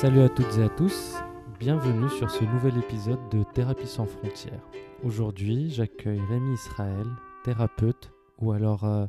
Salut 0.00 0.22
à 0.22 0.30
toutes 0.30 0.56
et 0.56 0.62
à 0.62 0.70
tous, 0.70 1.16
bienvenue 1.58 2.08
sur 2.08 2.30
ce 2.30 2.42
nouvel 2.42 2.78
épisode 2.78 3.20
de 3.30 3.42
Thérapie 3.42 3.86
sans 3.86 4.06
frontières. 4.06 4.66
Aujourd'hui, 5.04 5.68
j'accueille 5.68 6.22
Rémi 6.26 6.54
Israël, 6.54 7.06
thérapeute 7.44 8.10
ou 8.38 8.52
alors 8.52 8.84
euh, 8.84 9.04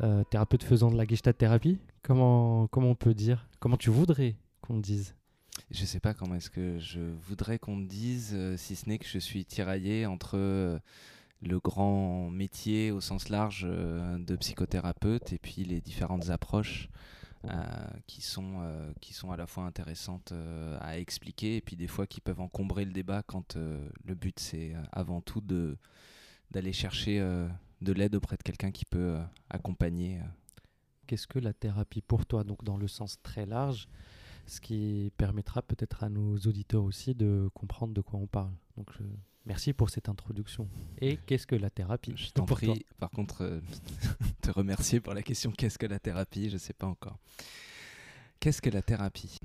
euh, 0.00 0.24
thérapeute 0.24 0.64
faisant 0.64 0.90
de 0.90 0.96
la 0.96 1.04
gestalt 1.04 1.38
thérapie. 1.38 1.78
Comment, 2.02 2.66
comment 2.66 2.88
on 2.88 2.94
peut 2.96 3.14
dire? 3.14 3.46
Comment 3.60 3.76
tu 3.76 3.90
voudrais 3.90 4.34
qu'on 4.60 4.78
dise? 4.78 5.14
Je 5.70 5.84
sais 5.84 6.00
pas 6.00 6.14
comment 6.14 6.34
est-ce 6.34 6.50
que 6.50 6.80
je 6.80 6.98
voudrais 7.28 7.60
qu'on 7.60 7.78
dise, 7.78 8.32
euh, 8.34 8.56
si 8.56 8.74
ce 8.74 8.88
n'est 8.88 8.98
que 8.98 9.06
je 9.06 9.20
suis 9.20 9.44
tiraillé 9.44 10.04
entre 10.04 10.80
le 11.42 11.60
grand 11.60 12.28
métier 12.28 12.90
au 12.90 13.00
sens 13.00 13.28
large 13.28 13.62
de 13.62 14.34
psychothérapeute 14.34 15.32
et 15.32 15.38
puis 15.38 15.62
les 15.62 15.80
différentes 15.80 16.30
approches 16.30 16.88
qui, 18.06 18.20
sont, 18.20 18.60
euh, 18.60 18.92
qui 19.00 19.12
sont 19.12 19.30
à 19.30 19.36
la 19.36 19.46
fois 19.46 19.64
intéressantes 19.64 20.32
euh, 20.32 20.76
à 20.80 20.98
expliquer 20.98 21.56
et 21.56 21.60
puis 21.60 21.76
des 21.76 21.86
fois 21.86 22.06
qui 22.06 22.20
peuvent 22.20 22.40
encombrer 22.40 22.84
le 22.84 22.92
débat 22.92 23.22
quand 23.22 23.56
euh, 23.56 23.88
le 24.04 24.14
but 24.14 24.38
c'est 24.38 24.74
euh, 24.74 24.82
avant 24.92 25.20
tout 25.20 25.40
de 25.40 25.76
d'aller 26.50 26.72
chercher 26.72 27.20
euh, 27.20 27.48
de 27.82 27.92
l'aide 27.92 28.14
auprès 28.14 28.36
de 28.36 28.42
quelqu'un 28.42 28.70
qui 28.70 28.84
peut 28.84 29.16
euh, 29.16 29.22
accompagner. 29.50 30.18
euh. 30.18 30.22
Qu'est-ce 31.06 31.26
que 31.26 31.38
la 31.38 31.52
thérapie 31.52 32.02
pour 32.02 32.26
toi 32.26 32.44
Donc 32.44 32.64
dans 32.64 32.76
le 32.76 32.88
sens 32.88 33.20
très 33.22 33.46
large, 33.46 33.88
ce 34.46 34.60
qui 34.60 35.12
permettra 35.16 35.62
peut-être 35.62 36.04
à 36.04 36.08
nos 36.08 36.36
auditeurs 36.38 36.84
aussi 36.84 37.14
de 37.14 37.48
comprendre 37.54 37.94
de 37.94 38.00
quoi 38.00 38.18
on 38.18 38.26
parle? 38.26 38.52
Donc 38.76 38.90
je- 38.98 39.04
merci 39.48 39.72
pour 39.72 39.90
cette 39.90 40.08
introduction. 40.08 40.68
Et 41.00 41.16
qu'est-ce 41.16 41.46
que 41.46 41.56
la 41.56 41.70
thérapie 41.70 42.12
Je 42.14 42.30
t'en 42.30 42.44
toi 42.44 42.56
prie, 42.56 42.86
par 42.98 43.10
contre, 43.10 43.42
euh, 43.42 43.60
te 44.42 44.50
remercier 44.50 45.00
pour 45.00 45.14
la 45.14 45.22
question 45.22 45.50
qu'est-ce 45.50 45.78
que 45.78 45.86
la 45.86 45.98
thérapie? 45.98 46.48
Je 46.48 46.54
ne 46.54 46.58
sais 46.58 46.74
pas 46.74 46.86
encore. 46.86 47.18
Qu'est-ce 48.38 48.62
que 48.62 48.70
la 48.70 48.82
thérapie? 48.82 49.40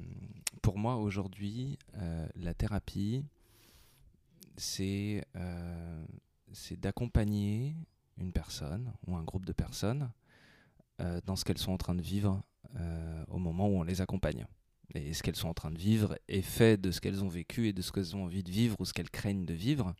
Pour 0.62 0.78
moi, 0.78 0.98
aujourd'hui, 0.98 1.80
euh, 1.95 2.28
la 2.36 2.54
thérapie, 2.54 3.26
c'est 4.58 5.26
euh, 5.36 6.06
c'est 6.52 6.80
d'accompagner 6.80 7.76
une 8.17 8.32
personne 8.32 8.94
ou 9.08 9.16
un 9.16 9.23
groupe 9.23 9.45
de 9.45 9.54
personnes 9.54 10.12
euh, 11.02 11.20
dans 11.26 11.36
ce 11.36 11.44
qu'elles 11.45 11.58
sont 11.58 11.72
en 11.72 11.78
train 11.78 11.95
de 11.95 12.02
vivre 12.02 12.44
euh, 12.76 13.26
au 13.28 13.40
moment 13.40 13.67
où 13.67 13.80
on 13.80 13.84
les 13.84 14.02
accompagne. 14.02 14.45
Et 14.95 15.13
ce 15.13 15.23
qu'elles 15.23 15.36
sont 15.36 15.47
en 15.49 15.53
train 15.53 15.72
de 15.72 15.77
vivre 15.80 16.17
est 16.27 16.41
fait 16.41 16.80
de 16.80 16.91
ce 16.91 17.02
qu'elles 17.02 17.23
ont 17.23 17.27
vécu 17.27 17.67
et 17.67 17.73
de 17.73 17.81
ce 17.81 17.91
qu'elles 17.91 18.16
ont 18.16 18.25
envie 18.25 18.44
de 18.44 18.52
vivre 18.52 18.75
ou 18.80 18.86
ce 18.86 18.94
qu'elles 18.94 19.09
craignent 19.09 19.45
de 19.45 19.53
vivre. 19.53 19.94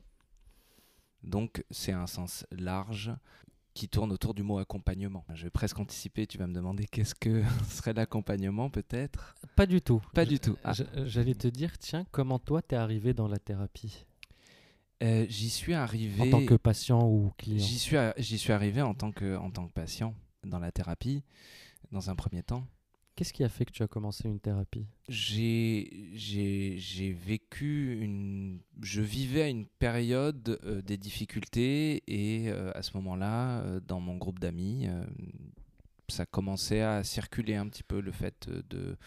Donc 1.24 1.64
c'est 1.72 1.92
un 1.94 2.08
sens 2.08 2.46
large 2.52 3.12
qui 3.74 3.90
tourne 3.90 4.12
autour 4.12 4.36
du 4.36 4.44
mot 4.44 4.60
accompagnement. 4.60 5.26
Je 5.34 5.46
vais 5.46 5.50
presque 5.50 5.80
anticiper, 5.80 6.28
tu 6.28 6.38
vas 6.38 6.46
me 6.46 6.54
demander 6.54 6.86
qu'est-ce 6.86 7.16
que 7.16 7.44
serait 7.70 7.94
l'accompagnement 7.94 8.70
peut-être? 8.70 9.36
Pas 9.56 9.66
du 9.66 9.82
tout. 9.82 10.02
Pas 10.14 10.26
Je- 10.26 10.30
du 10.30 10.40
tout. 10.40 10.58
Ah. 10.64 10.74
J'allais 11.06 11.34
te 11.34 11.48
dire, 11.48 11.78
tiens, 11.80 12.06
comment 12.12 12.38
toi 12.38 12.62
t'es 12.62 12.76
arrivé 12.76 13.14
dans 13.16 13.28
la 13.28 13.40
thérapie? 13.40 14.06
Euh, 15.02 15.26
J'y 15.28 15.50
suis 15.50 15.74
arrivé... 15.74 16.22
en 16.22 16.30
tant 16.40 16.46
que 16.46 16.54
patient 16.54 17.02
ou 17.10 17.32
client? 17.38 17.58
J'y 17.58 17.80
suis, 17.80 17.98
j'y 18.18 18.38
suis 18.38 18.54
arrivé 18.54 18.82
en 18.84 18.94
tant, 18.94 19.12
que, 19.12 19.36
en 19.38 19.50
tant 19.50 19.68
que 19.68 19.74
patient 19.74 20.14
dans 20.46 20.60
la 20.60 20.72
thérapie, 20.72 21.24
dans 21.92 22.10
un 22.12 22.16
premier 22.16 22.44
temps. 22.44 22.68
Qu'est-ce 23.16 23.32
qui 23.32 23.44
a 23.44 23.50
fait 23.50 23.66
que 23.66 23.72
tu 23.72 23.84
as 23.84 23.88
commencé 23.88 24.28
une 24.28 24.40
thérapie? 24.40 24.88
J'ai 25.08 25.88
vécu 27.26 28.00
une... 28.02 28.60
Je 28.82 29.02
vivais 29.02 29.44
à 29.44 29.48
une 29.50 29.68
période 29.68 30.60
euh, 30.64 30.82
des 30.82 30.98
difficultés 30.98 32.04
et 32.08 32.50
euh, 32.50 32.72
à 32.74 32.82
ce 32.82 32.98
moment-là, 32.98 33.62
euh, 33.62 33.80
dans 33.80 34.00
mon 34.00 34.18
groupe 34.18 34.40
d'amis, 34.40 34.88
ça 36.08 36.26
commençait 36.26 36.82
à 36.82 37.04
circuler 37.04 37.56
un 37.56 37.68
petit 37.68 37.84
peu 37.84 38.02
le 38.02 38.12
fait 38.12 38.50
de 38.50 38.98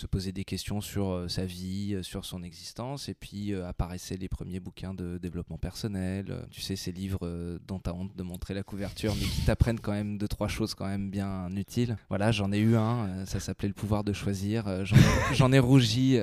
se 0.00 0.06
poser 0.06 0.32
des 0.32 0.44
questions 0.44 0.80
sur 0.80 1.10
euh, 1.10 1.28
sa 1.28 1.44
vie, 1.44 1.94
euh, 1.94 2.02
sur 2.02 2.24
son 2.24 2.42
existence, 2.42 3.08
et 3.08 3.14
puis 3.14 3.52
euh, 3.52 3.68
apparaissaient 3.68 4.16
les 4.16 4.28
premiers 4.28 4.58
bouquins 4.58 4.94
de 4.94 5.18
développement 5.18 5.58
personnel. 5.58 6.46
Tu 6.50 6.62
sais, 6.62 6.74
ces 6.74 6.90
livres 6.90 7.58
dont 7.66 7.78
tu 7.78 7.90
as 7.90 7.94
honte 7.94 8.16
de 8.16 8.22
montrer 8.22 8.54
la 8.54 8.62
couverture, 8.62 9.14
mais 9.20 9.26
qui 9.26 9.42
t'apprennent 9.42 9.80
quand 9.80 9.92
même 9.92 10.16
deux, 10.16 10.28
trois 10.28 10.48
choses 10.48 10.74
quand 10.74 10.86
même 10.86 11.10
bien 11.10 11.48
utiles. 11.54 11.96
Voilà, 12.08 12.32
j'en 12.32 12.50
ai 12.50 12.58
eu 12.58 12.76
un, 12.76 13.26
ça 13.26 13.40
s'appelait 13.40 13.68
Le 13.68 13.74
pouvoir 13.74 14.04
de 14.04 14.12
choisir. 14.12 14.84
J'en 15.32 15.52
ai, 15.52 15.58
rougi. 15.58 16.18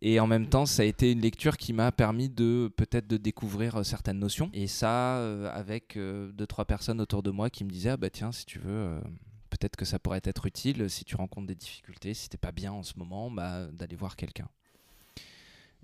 et 0.00 0.20
en 0.20 0.26
même 0.26 0.48
temps, 0.48 0.66
ça 0.66 0.82
a 0.82 0.84
été 0.84 1.12
une 1.12 1.20
lecture 1.20 1.56
qui 1.56 1.72
m'a 1.72 1.92
permis 1.92 2.28
de 2.28 2.70
peut-être 2.76 3.06
de 3.06 3.16
découvrir 3.16 3.84
certaines 3.84 4.18
notions. 4.18 4.50
Et 4.52 4.66
ça, 4.66 5.18
euh, 5.18 5.50
avec 5.52 5.96
euh, 5.96 6.30
deux, 6.32 6.46
trois 6.46 6.64
personnes 6.64 7.00
autour 7.00 7.22
de 7.22 7.30
moi 7.30 7.50
qui 7.50 7.64
me 7.64 7.70
disaient, 7.70 7.90
ah 7.90 7.96
bah 7.96 8.10
tiens, 8.10 8.32
si 8.32 8.46
tu 8.46 8.58
veux, 8.58 8.70
euh, 8.70 9.00
peut-être 9.62 9.76
que 9.76 9.84
ça 9.84 10.00
pourrait 10.00 10.20
être 10.24 10.46
utile 10.46 10.90
si 10.90 11.04
tu 11.04 11.14
rencontres 11.14 11.46
des 11.46 11.54
difficultés, 11.54 12.14
si 12.14 12.28
t'es 12.28 12.36
pas 12.36 12.50
bien 12.50 12.72
en 12.72 12.82
ce 12.82 12.98
moment, 12.98 13.30
bah, 13.30 13.68
d'aller 13.68 13.94
voir 13.94 14.16
quelqu'un. 14.16 14.48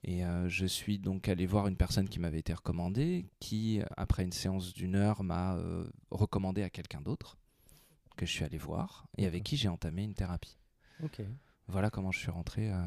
Et 0.03 0.25
euh, 0.25 0.49
je 0.49 0.67
suis 0.67 0.99
donc 0.99 1.29
allé 1.29 1.47
voir 1.47 1.69
une 1.69 1.77
personne 1.77 2.09
qui 2.09 2.19
m'avait 2.19 2.41
été 2.41 2.53
recommandée, 2.53 3.27
qui, 3.39 3.81
après 3.97 4.25
une 4.25 4.33
séance 4.33 4.75
d'une 4.75 4.97
heure, 4.97 5.23
m'a 5.23 5.55
euh, 5.55 5.89
recommandé 6.11 6.65
à 6.65 6.71
quelqu'un 6.71 7.01
d'autre, 7.01 7.39
que 8.17 8.27
je 8.27 8.33
suis 8.33 8.45
allé 8.45 8.59
voir, 8.59 9.07
et 9.17 9.27
avec 9.27 9.45
qui 9.45 9.57
j'ai 9.57 9.69
entamé 9.69 10.03
une 10.03 10.15
thérapie. 10.15 10.59
Ok. 11.05 11.23
Voilà 11.69 11.89
comment 11.89 12.11
je 12.11 12.19
suis 12.19 12.33
rentré 12.33 12.73
euh, 12.73 12.83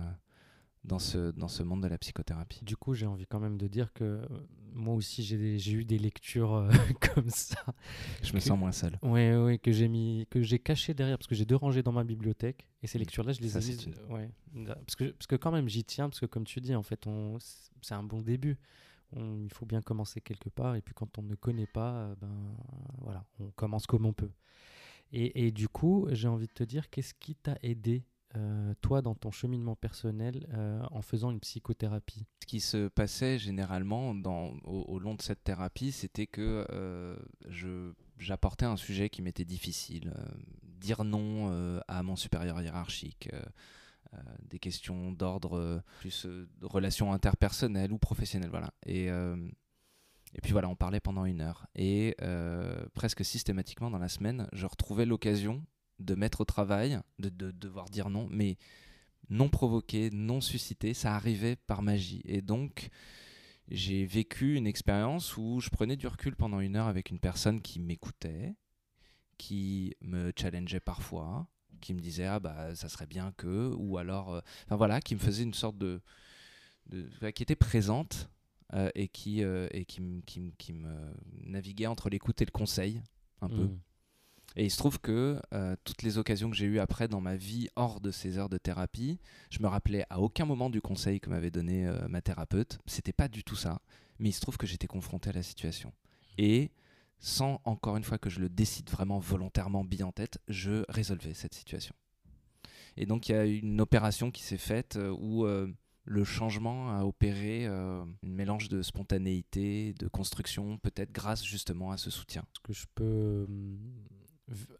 dans, 0.84 1.00
ce, 1.00 1.32
dans 1.32 1.48
ce 1.48 1.64
monde 1.64 1.82
de 1.84 1.88
la 1.88 1.98
psychothérapie. 1.98 2.64
Du 2.64 2.76
coup, 2.76 2.94
j'ai 2.94 3.06
envie 3.06 3.26
quand 3.28 3.40
même 3.40 3.58
de 3.58 3.68
dire 3.68 3.94
que 3.94 4.04
euh, 4.04 4.26
moi 4.74 4.96
aussi, 4.96 5.24
j'ai 5.24 5.72
eu 5.74 5.86
des 5.86 6.00
lectures 6.00 6.54
euh, 6.54 6.72
comme 7.14 7.30
ça. 7.30 7.64
Je 8.24 8.34
me 8.34 8.40
sens 8.40 8.58
moins 8.58 8.72
seul. 8.72 8.98
Ouais, 9.04 9.36
ouais, 9.38 9.58
que 9.60 9.72
j'ai 9.72 9.88
mis, 9.88 10.26
que 10.30 10.42
j'ai 10.42 10.60
caché 10.60 10.94
derrière, 10.94 11.18
parce 11.18 11.28
que 11.28 11.36
j'ai 11.36 11.46
deux 11.46 11.56
rangées 11.56 11.84
dans 11.84 11.92
ma 11.92 12.04
bibliothèque, 12.04 12.68
et 12.82 12.88
ces 12.88 12.98
lectures-là, 12.98 13.34
je 13.34 13.42
les 13.42 13.50
Ça, 13.50 13.60
ai 13.60 13.66
mises. 13.66 13.84
une- 13.86 14.14
Ouais, 14.14 14.30
da- 14.54 14.76
parce 14.76 14.96
que, 14.96 15.12
parce 15.12 15.28
que 15.28 15.36
quand 15.36 15.52
même, 15.52 15.68
j'y 15.70 15.84
tiens, 15.84 16.10
parce 16.10 16.20
que 16.20 16.26
comme 16.26 16.46
tu 16.46 16.60
dis, 16.62 16.74
en 16.76 16.84
fait, 16.84 17.08
c'est 17.82 17.94
un 17.94 18.04
bon 18.04 18.22
début. 18.22 18.58
On- 19.14 19.44
il 19.44 19.52
faut 19.54 19.66
bien 19.66 19.82
commencer 19.82 20.22
quelque 20.22 20.50
part, 20.50 20.76
et 20.76 20.82
puis 20.82 20.94
quand 20.94 21.18
on 21.18 21.22
ne 21.22 21.36
connaît 21.36 21.68
pas, 21.68 21.94
euh, 21.96 22.16
ben 22.22 22.56
voilà, 23.02 23.26
on 23.40 23.52
commence 23.52 23.86
comme 23.86 24.06
on 24.06 24.14
peut. 24.14 24.32
Et, 25.12 25.46
et 25.48 25.52
du 25.52 25.68
coup, 25.68 26.08
j'ai 26.12 26.30
envie 26.30 26.48
de 26.48 26.54
te 26.54 26.64
dire, 26.64 26.90
qu'est-ce 26.90 27.14
qui 27.14 27.36
t'a 27.36 27.58
aidé, 27.62 28.06
euh, 28.38 28.74
toi, 28.82 29.02
dans 29.02 29.16
ton 29.16 29.32
cheminement 29.32 29.76
personnel, 29.76 30.48
euh, 30.54 30.82
en 30.92 31.02
faisant 31.02 31.32
une 31.32 31.40
psychothérapie? 31.40 32.26
Ce 32.42 32.46
qui 32.46 32.60
se 32.60 32.88
passait 32.88 33.38
généralement 33.38 34.12
au, 34.64 35.00
long 35.00 35.16
de 35.16 35.22
cette 35.22 35.44
thérapie, 35.44 35.92
c'était 35.92 36.28
que 36.28 36.66
euh, 36.72 37.18
j'apportais 38.18 38.66
un 38.66 38.78
sujet 38.78 39.10
qui 39.10 39.22
m'était 39.22 39.46
difficile. 39.46 40.14
dire 40.64 41.04
non 41.04 41.82
à 41.88 42.04
mon 42.04 42.16
supérieur 42.16 42.62
hiérarchique. 42.62 43.30
des 44.50 44.60
questions 44.60 45.12
d'ordre 45.12 45.84
plus 46.00 46.26
de 46.26 46.66
relations 46.66 47.14
interpersonnelles 47.14 47.92
ou 47.92 47.98
professionnelles. 47.98 48.52
Et, 48.86 49.10
puis 50.42 50.54
voilà, 50.54 50.70
on 50.70 50.76
parlait 50.76 51.02
pendant 51.02 51.26
une 51.26 51.42
heure. 51.42 51.68
Et 51.76 52.16
presque 52.94 53.26
systématiquement 53.26 53.92
dans 53.92 54.00
la 54.00 54.10
semaine, 54.10 54.48
je 54.54 54.66
retrouvais 54.66 55.06
l'occasion 55.06 55.66
de 56.02 56.16
mettre 56.16 56.42
au 56.42 56.46
travail, 56.46 57.00
de, 57.20 57.30
de 57.30 57.52
devoir 57.52 57.90
dire 57.90 58.10
non, 58.10 58.28
mais 58.30 58.58
non 59.30 59.50
provoqué, 59.50 60.10
non 60.12 60.42
suscité, 60.42 60.94
ça 60.94 61.16
arrivait 61.16 61.56
par 61.56 61.82
magie. 61.82 62.22
Et 62.26 62.42
donc, 62.42 62.90
j'ai 63.70 64.06
vécu 64.06 64.56
une 64.56 64.68
expérience 64.68 65.38
où 65.38 65.60
je 65.62 65.70
prenais 65.70 65.96
du 65.96 66.08
recul 66.08 66.36
pendant 66.36 66.60
une 66.60 66.76
heure 66.76 66.88
avec 66.88 67.10
une 67.10 67.20
personne 67.20 67.62
qui 67.62 67.80
m'écoutait, 67.80 68.56
qui 69.38 69.96
me 70.02 70.34
challengeait 70.38 70.82
parfois, 70.82 71.48
qui 71.80 71.94
me 71.94 72.00
disait 72.00 72.26
ah 72.26 72.40
bah 72.40 72.76
ça 72.76 72.90
serait 72.90 73.08
bien 73.08 73.32
que, 73.38 73.74
ou 73.78 73.98
alors, 73.98 74.36
euh, 74.36 74.42
enfin 74.66 74.76
voilà, 74.76 75.00
qui 75.00 75.16
me 75.16 75.20
faisait 75.20 75.44
une 75.44 75.54
sorte 75.54 75.78
de, 75.78 76.02
qui 77.34 77.44
était 77.44 77.56
présente 77.56 78.30
euh, 78.74 78.90
et 78.96 79.08
qui 79.08 79.44
euh, 79.44 79.68
et 79.72 79.86
qui, 79.86 80.02
qui, 80.26 80.54
qui 80.58 80.74
me 80.74 81.14
naviguait 81.44 81.88
entre 81.88 82.10
l'écoute 82.10 82.42
et 82.42 82.46
le 82.46 82.52
conseil 82.52 83.02
un 83.42 83.48
peu. 83.50 83.70
Et 84.56 84.66
il 84.66 84.72
se 84.72 84.78
trouve 84.78 85.00
que 85.00 85.42
euh, 85.54 85.76
toutes 85.84 86.02
les 86.02 86.18
occasions 86.18 86.50
que 86.50 86.56
j'ai 86.56 86.66
eues 86.66 86.80
après 86.80 87.08
dans 87.08 87.22
ma 87.22 87.36
vie 87.36 87.70
hors 87.76 88.02
de 88.02 88.12
ces 88.12 88.38
heures 88.38 88.50
de 88.50 88.58
thérapie, 88.58 89.20
je 89.50 89.60
me 89.62 89.68
rappelais 89.68 90.06
à 90.10 90.20
aucun 90.20 90.46
moment 90.46 90.70
du 90.70 90.82
conseil 90.82 91.20
que 91.20 91.30
m'avait 91.30 91.52
donné 91.52 91.88
euh, 91.88 92.08
ma 92.10 92.22
thérapeute. 92.22 92.80
C'était 92.86 93.14
pas 93.14 93.28
du 93.28 93.44
tout 93.44 93.56
ça. 93.56 93.82
Mais 94.20 94.30
il 94.30 94.34
se 94.34 94.42
trouve 94.42 94.58
que 94.58 94.68
j'étais 94.68 94.88
confronté 94.88 95.30
à 95.30 95.34
la 95.34 95.44
situation. 95.44 95.94
Et 96.38 96.72
sans 97.20 97.62
encore 97.66 97.98
une 97.98 98.04
fois 98.04 98.18
que 98.18 98.30
je 98.30 98.40
le 98.40 98.50
décide 98.50 98.90
vraiment 98.90 99.20
volontairement 99.20 99.84
bien 99.84 100.08
en 100.08 100.12
tête, 100.12 100.40
je 100.48 100.84
résolvais 100.90 101.34
cette 101.34 101.54
situation. 101.54 101.96
Et 102.98 103.06
donc 103.06 103.30
il 103.30 103.32
y 103.32 103.36
a 103.36 103.46
une 103.46 103.80
opération 103.80 104.32
qui 104.32 104.44
s'est 104.44 104.58
faite 104.58 104.98
euh, 104.98 105.16
où 105.18 105.46
le 106.04 106.24
changement 106.24 106.98
a 106.98 107.04
opéré 107.06 107.68
un 107.68 108.08
mélange 108.24 108.70
de 108.70 108.82
spontanéité, 108.82 109.94
de 109.94 110.08
construction, 110.08 110.78
peut-être 110.80 111.12
grâce 111.12 111.46
justement 111.46 111.92
à 111.92 111.98
ce 111.98 112.10
soutien. 112.10 112.44
ce 112.54 112.60
que 112.60 112.74
je 112.74 112.86
peux 112.96 113.46
hum, 113.48 113.78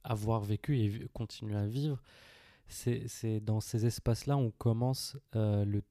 avoir 0.04 0.42
vécu 0.42 0.80
et 0.80 1.08
continuer 1.14 1.56
à 1.56 1.66
vivre, 1.66 2.02
c'est 2.68 3.40
dans 3.42 3.60
ces 3.60 3.86
espaces-là 3.86 4.38
on 4.38 4.52
commence 4.52 5.18
euh, 5.36 5.66
le, 5.66 5.84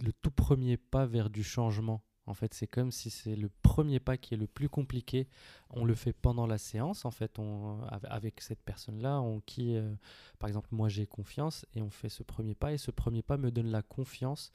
le 0.00 0.12
tout 0.12 0.30
premier 0.30 0.76
pas 0.76 1.06
vers 1.06 1.30
du 1.30 1.44
changement, 1.44 2.02
En 2.26 2.34
fait, 2.34 2.52
c'est 2.54 2.66
comme 2.66 2.90
si 2.90 3.08
c'est 3.08 3.36
le 3.36 3.48
premier 3.62 4.00
pas 4.00 4.16
qui 4.16 4.34
est 4.34 4.36
le 4.36 4.46
plus 4.46 4.68
compliqué. 4.68 5.28
On 5.70 5.84
le 5.84 5.94
fait 5.94 6.12
pendant 6.12 6.46
la 6.46 6.58
séance, 6.58 7.04
en 7.04 7.10
fait, 7.10 7.38
on, 7.38 7.80
avec 8.04 8.40
cette 8.40 8.62
personne-là, 8.62 9.20
on 9.20 9.40
qui, 9.40 9.76
euh, 9.76 9.94
par 10.38 10.48
exemple, 10.48 10.68
moi 10.72 10.88
j'ai 10.88 11.06
confiance 11.06 11.64
et 11.74 11.82
on 11.82 11.90
fait 11.90 12.10
ce 12.10 12.22
premier 12.22 12.54
pas 12.54 12.72
et 12.72 12.78
ce 12.78 12.90
premier 12.90 13.22
pas 13.22 13.36
me 13.38 13.50
donne 13.50 13.70
la 13.70 13.82
confiance 13.82 14.50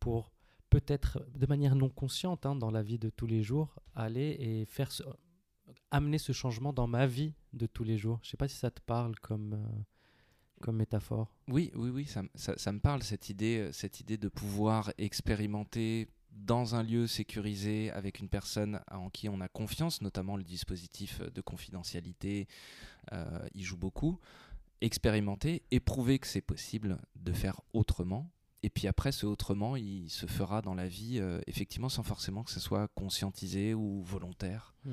pour 0.00 0.32
peut-être 0.70 1.24
de 1.36 1.46
manière 1.46 1.76
non 1.76 1.88
consciente 1.88 2.46
hein, 2.46 2.56
dans 2.56 2.70
la 2.70 2.82
vie 2.82 2.98
de 2.98 3.10
tous 3.10 3.26
les 3.26 3.42
jours 3.42 3.76
aller 3.94 4.36
et 4.40 4.64
faire 4.64 4.90
amener 5.94 6.18
ce 6.18 6.32
changement 6.32 6.72
dans 6.72 6.86
ma 6.86 7.06
vie 7.06 7.34
de 7.52 7.66
tous 7.66 7.84
les 7.84 7.98
jours. 7.98 8.18
Je 8.22 8.30
sais 8.30 8.36
pas 8.36 8.48
si 8.48 8.56
ça 8.56 8.70
te 8.70 8.80
parle 8.80 9.18
comme 9.20 9.54
euh, 9.54 9.82
comme 10.60 10.76
métaphore. 10.76 11.34
Oui, 11.48 11.70
oui, 11.74 11.90
oui, 11.90 12.06
ça, 12.06 12.22
ça, 12.34 12.72
me 12.72 12.80
parle 12.80 13.02
cette 13.02 13.28
idée, 13.28 13.58
euh, 13.58 13.72
cette 13.72 14.00
idée 14.00 14.16
de 14.16 14.28
pouvoir 14.28 14.92
expérimenter 14.98 16.08
dans 16.32 16.74
un 16.74 16.82
lieu 16.82 17.06
sécurisé 17.06 17.90
avec 17.92 18.18
une 18.18 18.28
personne 18.28 18.80
en 18.90 19.08
qui 19.08 19.28
on 19.28 19.40
a 19.40 19.48
confiance, 19.48 20.00
notamment 20.00 20.36
le 20.36 20.42
dispositif 20.42 21.20
de 21.20 21.40
confidentialité, 21.40 22.48
euh, 23.12 23.46
il 23.54 23.62
joue 23.62 23.76
beaucoup. 23.76 24.18
Expérimenter, 24.80 25.62
éprouver 25.70 26.18
que 26.18 26.26
c'est 26.26 26.40
possible 26.40 26.98
de 27.14 27.32
faire 27.32 27.60
autrement. 27.72 28.30
Et 28.62 28.70
puis 28.70 28.88
après, 28.88 29.12
ce 29.12 29.26
autrement, 29.26 29.76
il 29.76 30.10
se 30.10 30.26
fera 30.26 30.62
dans 30.62 30.74
la 30.74 30.88
vie, 30.88 31.18
euh, 31.20 31.40
effectivement, 31.46 31.90
sans 31.90 32.02
forcément 32.02 32.42
que 32.42 32.50
ce 32.50 32.60
soit 32.60 32.88
conscientisé 32.88 33.74
ou 33.74 34.02
volontaire. 34.02 34.74
Mmh. 34.84 34.90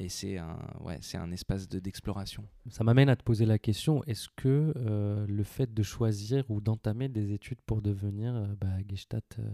Et 0.00 0.08
c'est 0.08 0.38
un, 0.38 0.58
ouais, 0.80 0.96
c'est 1.02 1.18
un 1.18 1.30
espace 1.30 1.68
d'exploration. 1.68 2.48
Ça 2.70 2.84
m'amène 2.84 3.10
à 3.10 3.16
te 3.16 3.22
poser 3.22 3.44
la 3.44 3.58
question, 3.58 4.02
est-ce 4.04 4.28
que 4.34 4.72
euh, 4.74 5.26
le 5.26 5.44
fait 5.44 5.74
de 5.74 5.82
choisir 5.82 6.50
ou 6.50 6.62
d'entamer 6.62 7.10
des 7.10 7.34
études 7.34 7.60
pour 7.66 7.82
devenir 7.82 8.34
euh, 8.34 8.46
bah, 8.58 8.68
Gestalt 8.88 9.38
euh, 9.38 9.50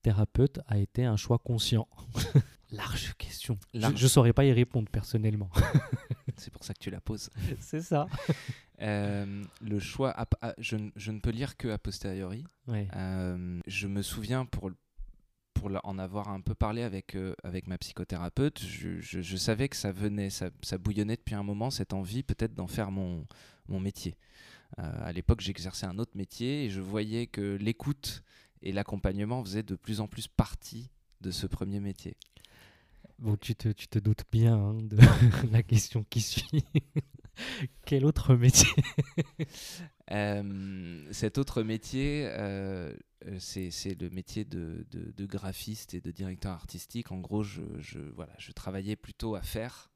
thérapeute 0.00 0.60
a 0.66 0.78
été 0.78 1.04
un 1.04 1.16
choix 1.16 1.38
conscient? 1.38 1.86
Large 2.70 3.16
question. 3.18 3.58
Je 3.74 3.86
ne 3.86 4.08
saurais 4.08 4.32
pas 4.32 4.46
y 4.46 4.52
répondre 4.52 4.90
personnellement. 4.90 5.50
c'est 6.38 6.50
pour 6.50 6.64
ça 6.64 6.72
que 6.72 6.80
tu 6.80 6.90
la 6.90 7.02
poses. 7.02 7.28
c'est 7.60 7.82
ça. 7.82 8.06
le 8.78 9.78
choix, 9.78 10.16
je, 10.56 10.78
je, 10.96 11.12
ne 11.12 11.20
peux 11.20 11.30
lire 11.30 11.58
que 11.58 11.68
a 11.68 11.76
posteriori. 11.76 12.44
je 12.66 13.86
me 13.86 14.00
souviens 14.00 14.46
pour 14.46 14.70
pour 15.56 15.70
en 15.82 15.98
avoir 15.98 16.28
un 16.28 16.40
peu 16.40 16.54
parlé 16.54 16.82
avec, 16.82 17.16
euh, 17.16 17.34
avec 17.42 17.66
ma 17.66 17.78
psychothérapeute, 17.78 18.62
je, 18.62 19.36
savais 19.36 19.68
que 19.68 19.76
ça 19.76 19.90
venait, 19.90 20.30
ça, 20.30 20.50
bouillonnait 20.78 21.16
depuis 21.16 21.34
un 21.34 21.42
moment, 21.42 21.70
cette 21.70 21.92
envie 21.92 22.22
peut-être 22.22 22.54
d'en 22.54 22.66
faire 22.66 22.90
mon, 22.90 23.26
mon 23.68 23.80
métier. 23.80 24.16
Euh, 24.78 24.82
à 24.82 25.12
l'époque, 25.12 25.40
j'exerçais 25.40 25.86
un 25.86 25.98
autre 25.98 26.16
métier 26.16 26.64
et 26.64 26.70
je 26.70 26.80
voyais 26.80 27.26
que 27.26 27.56
l'écoute 27.56 28.22
et 28.62 28.72
l'accompagnement 28.72 29.42
faisaient 29.42 29.62
de 29.62 29.76
plus 29.76 30.00
en 30.00 30.08
plus 30.08 30.28
partie 30.28 30.90
de 31.20 31.30
ce 31.30 31.46
premier 31.46 31.80
métier. 31.80 32.16
Bon, 33.18 33.36
tu 33.36 33.54
te, 33.54 33.70
tu 33.70 33.88
te 33.88 33.98
doutes 33.98 34.24
bien 34.30 34.54
hein, 34.54 34.74
de 34.74 34.98
la 35.52 35.62
question 35.62 36.04
qui 36.10 36.20
suit. 36.20 36.64
Quel 37.86 38.04
autre 38.04 38.34
métier? 38.34 38.68
Euh, 40.12 41.08
Cet 41.10 41.36
autre 41.36 41.64
métier, 41.64 42.28
euh, 42.30 42.94
euh, 43.26 43.36
c'est 43.40 44.00
le 44.00 44.08
métier 44.08 44.44
de, 44.44 44.86
de, 44.92 45.26
graphiste 45.26 45.94
et 45.94 46.00
de 46.00 46.12
directeur 46.12 46.52
artistique. 46.52 47.10
En 47.10 47.18
gros, 47.18 47.42
je, 47.42 47.62
je 47.80 47.98
voilà, 48.14 48.32
je 48.38 48.52
travaillais 48.52 48.94
plutôt 48.94 49.34
à 49.34 49.42
faire 49.42 49.90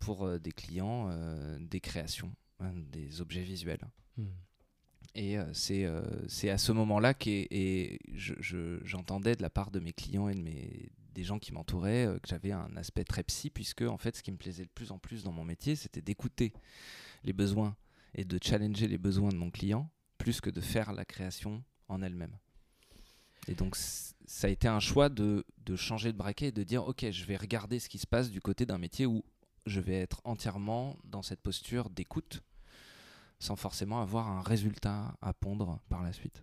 pour 0.00 0.28
des 0.40 0.50
clients 0.50 1.08
des 1.60 1.78
créations, 1.78 2.34
hein, 2.58 2.72
des 2.90 3.20
objets 3.20 3.44
visuels. 3.44 3.86
Hmm. 4.16 4.26
Et 5.14 5.36
c'est 5.52 6.50
à 6.50 6.58
ce 6.58 6.72
moment-là 6.72 7.14
que 7.14 7.46
j'entendais 8.82 9.36
de 9.36 9.42
la 9.42 9.50
part 9.50 9.70
de 9.70 9.78
mes 9.78 9.92
clients 9.92 10.28
et 10.28 10.34
de 10.34 10.42
mes, 10.42 10.90
des 11.12 11.24
gens 11.24 11.38
qui 11.38 11.52
m'entouraient 11.52 12.18
que 12.22 12.28
j'avais 12.28 12.52
un 12.52 12.76
aspect 12.76 13.04
très 13.04 13.22
psy, 13.22 13.50
puisque 13.50 13.82
en 13.82 13.98
fait, 13.98 14.16
ce 14.16 14.22
qui 14.22 14.32
me 14.32 14.36
plaisait 14.36 14.64
de 14.64 14.70
plus 14.70 14.90
en 14.90 14.98
plus 14.98 15.22
dans 15.22 15.32
mon 15.32 15.44
métier, 15.44 15.76
c'était 15.76 16.02
d'écouter 16.02 16.52
les 17.24 17.32
besoins 17.32 17.76
et 18.14 18.24
de 18.24 18.38
challenger 18.42 18.88
les 18.88 18.98
besoins 18.98 19.30
de 19.30 19.36
mon 19.36 19.50
client, 19.50 19.90
plus 20.18 20.40
que 20.40 20.50
de 20.50 20.60
faire 20.60 20.92
la 20.92 21.04
création 21.04 21.62
en 21.88 22.02
elle-même. 22.02 22.36
Et 23.48 23.54
donc, 23.54 23.76
ça 23.76 24.46
a 24.46 24.50
été 24.50 24.68
un 24.68 24.80
choix 24.80 25.08
de, 25.08 25.44
de, 25.64 25.76
changer 25.76 26.12
de 26.12 26.16
braquet 26.16 26.48
et 26.48 26.52
de 26.52 26.62
dire, 26.62 26.86
OK, 26.86 27.10
je 27.10 27.24
vais 27.24 27.36
regarder 27.36 27.80
ce 27.80 27.88
qui 27.88 27.98
se 27.98 28.06
passe 28.06 28.30
du 28.30 28.40
côté 28.40 28.66
d'un 28.66 28.78
métier 28.78 29.06
où 29.06 29.24
je 29.66 29.80
vais 29.80 29.98
être 29.98 30.20
entièrement 30.24 30.96
dans 31.04 31.22
cette 31.22 31.40
posture 31.40 31.90
d'écoute, 31.90 32.42
sans 33.38 33.56
forcément 33.56 34.00
avoir 34.00 34.28
un 34.28 34.42
résultat 34.42 35.16
à 35.20 35.32
pondre 35.32 35.80
par 35.88 36.02
la 36.02 36.12
suite. 36.12 36.42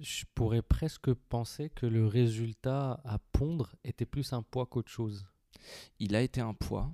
Je 0.00 0.24
pourrais 0.34 0.62
presque 0.62 1.12
penser 1.12 1.70
que 1.70 1.86
le 1.86 2.06
résultat 2.06 3.00
à 3.04 3.18
pondre 3.32 3.74
était 3.84 4.06
plus 4.06 4.32
un 4.32 4.42
poids 4.42 4.66
qu'autre 4.66 4.90
chose. 4.90 5.26
Il 5.98 6.14
a 6.14 6.20
été 6.20 6.40
un 6.40 6.54
poids, 6.54 6.92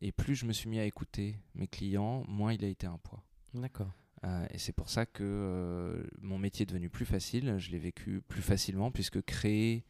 et 0.00 0.12
plus 0.12 0.34
je 0.34 0.46
me 0.46 0.52
suis 0.52 0.68
mis 0.68 0.78
à 0.78 0.84
écouter 0.84 1.36
mes 1.54 1.66
clients, 1.66 2.24
moins 2.26 2.52
il 2.52 2.64
a 2.64 2.68
été 2.68 2.86
un 2.86 2.98
poids. 2.98 3.22
D'accord. 3.54 3.92
Euh, 4.24 4.46
et 4.50 4.58
c'est 4.58 4.72
pour 4.72 4.90
ça 4.90 5.06
que 5.06 5.22
euh, 5.24 6.02
mon 6.20 6.38
métier 6.38 6.64
est 6.64 6.66
devenu 6.66 6.90
plus 6.90 7.06
facile. 7.06 7.56
Je 7.58 7.70
l'ai 7.70 7.78
vécu 7.78 8.22
plus 8.22 8.42
facilement 8.42 8.90
puisque 8.90 9.22
créer 9.22 9.84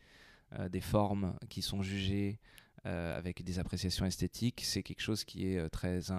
euh, 0.53 0.69
des 0.69 0.81
formes 0.81 1.37
qui 1.49 1.63
sont 1.63 1.83
jugées 1.83 2.39
avec 2.85 3.45
des 3.45 3.59
appréciations 3.59 4.07
esthétiques, 4.07 4.63
c'est 4.65 4.83
quelque 4.83 5.03
chose 5.03 5.25
qui 5.25 5.47
est 5.47 5.69
très 5.69 6.11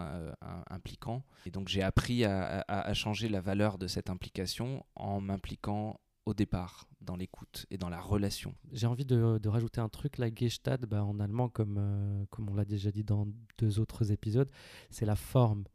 impliquant. 0.69 1.23
Et 1.47 1.49
donc 1.49 1.67
j'ai 1.67 1.81
appris 1.81 2.23
à, 2.23 2.63
à, 2.67 2.93
changer 2.93 3.29
la 3.29 3.41
valeur 3.41 3.79
de 3.79 3.87
cette 3.87 4.11
implication 4.11 4.85
en 4.95 5.21
m'impliquant 5.21 5.99
au 6.25 6.33
départ 6.33 6.87
dans 7.01 7.15
l'écoute 7.15 7.65
et 7.71 7.77
dans 7.77 7.89
la 7.89 7.99
relation. 7.99 8.53
J'ai 8.71 8.87
envie 8.87 9.05
de, 9.05 9.39
de, 9.41 9.49
rajouter 9.49 9.81
un 9.81 9.89
truc, 9.89 10.17
la 10.17 10.33
Gestalt, 10.33 10.85
bah, 10.85 11.03
en 11.03 11.19
allemand, 11.19 11.49
comme, 11.49 11.77
euh, 11.79 12.25
comme 12.29 12.49
on 12.49 12.53
l'a 12.53 12.65
déjà 12.65 12.91
dit 12.91 13.03
dans 13.03 13.27
deux 13.57 13.79
autres 13.79 14.11
épisodes, 14.11 14.49
c'est 14.89 15.05
la 15.05 15.15
forme. 15.15 15.65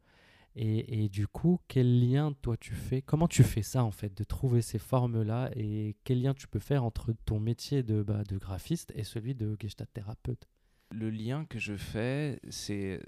Et, 0.55 1.03
et, 1.03 1.09
du 1.09 1.27
coup, 1.27 1.59
quel 1.67 1.99
lien 1.99 2.33
toi 2.41 2.57
tu 2.57 2.73
fais 2.73 3.03
Comment 3.03 3.27
tu 3.27 3.43
fais 3.43 3.61
ça 3.61 3.83
en 3.83 3.91
fait, 3.91 4.17
de 4.17 4.23
trouver 4.23 4.61
ces 4.61 4.79
formes-là 4.79 5.51
Et 5.55 5.95
quel 6.03 6.21
lien 6.21 6.33
tu 6.33 6.47
peux 6.47 6.59
faire 6.59 6.83
entre 6.83 7.13
ton 7.25 7.39
métier 7.39 7.83
de, 7.83 8.01
bah, 8.01 8.23
de 8.23 8.37
graphiste 8.37 8.91
et 8.95 9.03
celui 9.03 9.35
de 9.35 9.55
Gestalt 9.59 9.91
thérapeute? 9.93 10.47
Le 10.89 11.11
lien 11.11 11.45
que 11.45 11.59
je 11.59 11.75
fais, 11.75 12.39
c'est 12.49 13.01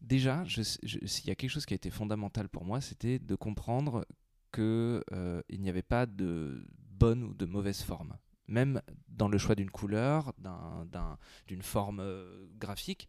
déjà, 0.00 0.44
s'il 0.46 1.28
y 1.28 1.30
a 1.30 1.34
quelque 1.34 1.50
chose 1.50 1.66
qui 1.66 1.74
a 1.74 1.76
été 1.76 1.90
fondamental 1.90 2.48
pour 2.48 2.64
moi, 2.64 2.80
c'était 2.80 3.18
de 3.18 3.34
comprendre 3.36 4.04
qu'il 4.52 4.62
euh, 5.12 5.42
n'y 5.50 5.68
avait 5.68 5.82
pas 5.82 6.06
de 6.06 6.66
bonne 6.90 7.24
ou 7.24 7.34
de 7.34 7.46
mauvaise 7.46 7.82
forme. 7.82 8.16
Même 8.48 8.82
dans 9.08 9.28
le 9.28 9.38
choix 9.38 9.54
d'une 9.54 9.70
couleur, 9.70 10.32
d'une 11.46 11.62
forme 11.62 12.00
euh, 12.00 12.46
graphique, 12.58 13.08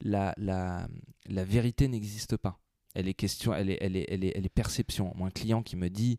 la, 0.00 0.34
la, 0.36 0.88
la 1.26 1.44
vérité 1.44 1.86
n'existe 1.88 2.36
pas. 2.36 2.58
Elle 2.94 3.06
est, 3.06 3.14
question, 3.14 3.54
elle 3.54 3.70
est, 3.70 3.78
elle 3.80 3.96
est, 3.96 4.06
elle 4.08 4.24
est, 4.24 4.32
elle 4.34 4.46
est 4.46 4.48
perception. 4.48 5.12
Moi, 5.14 5.28
un 5.28 5.30
client 5.30 5.62
qui 5.62 5.76
me 5.76 5.88
dit 5.88 6.18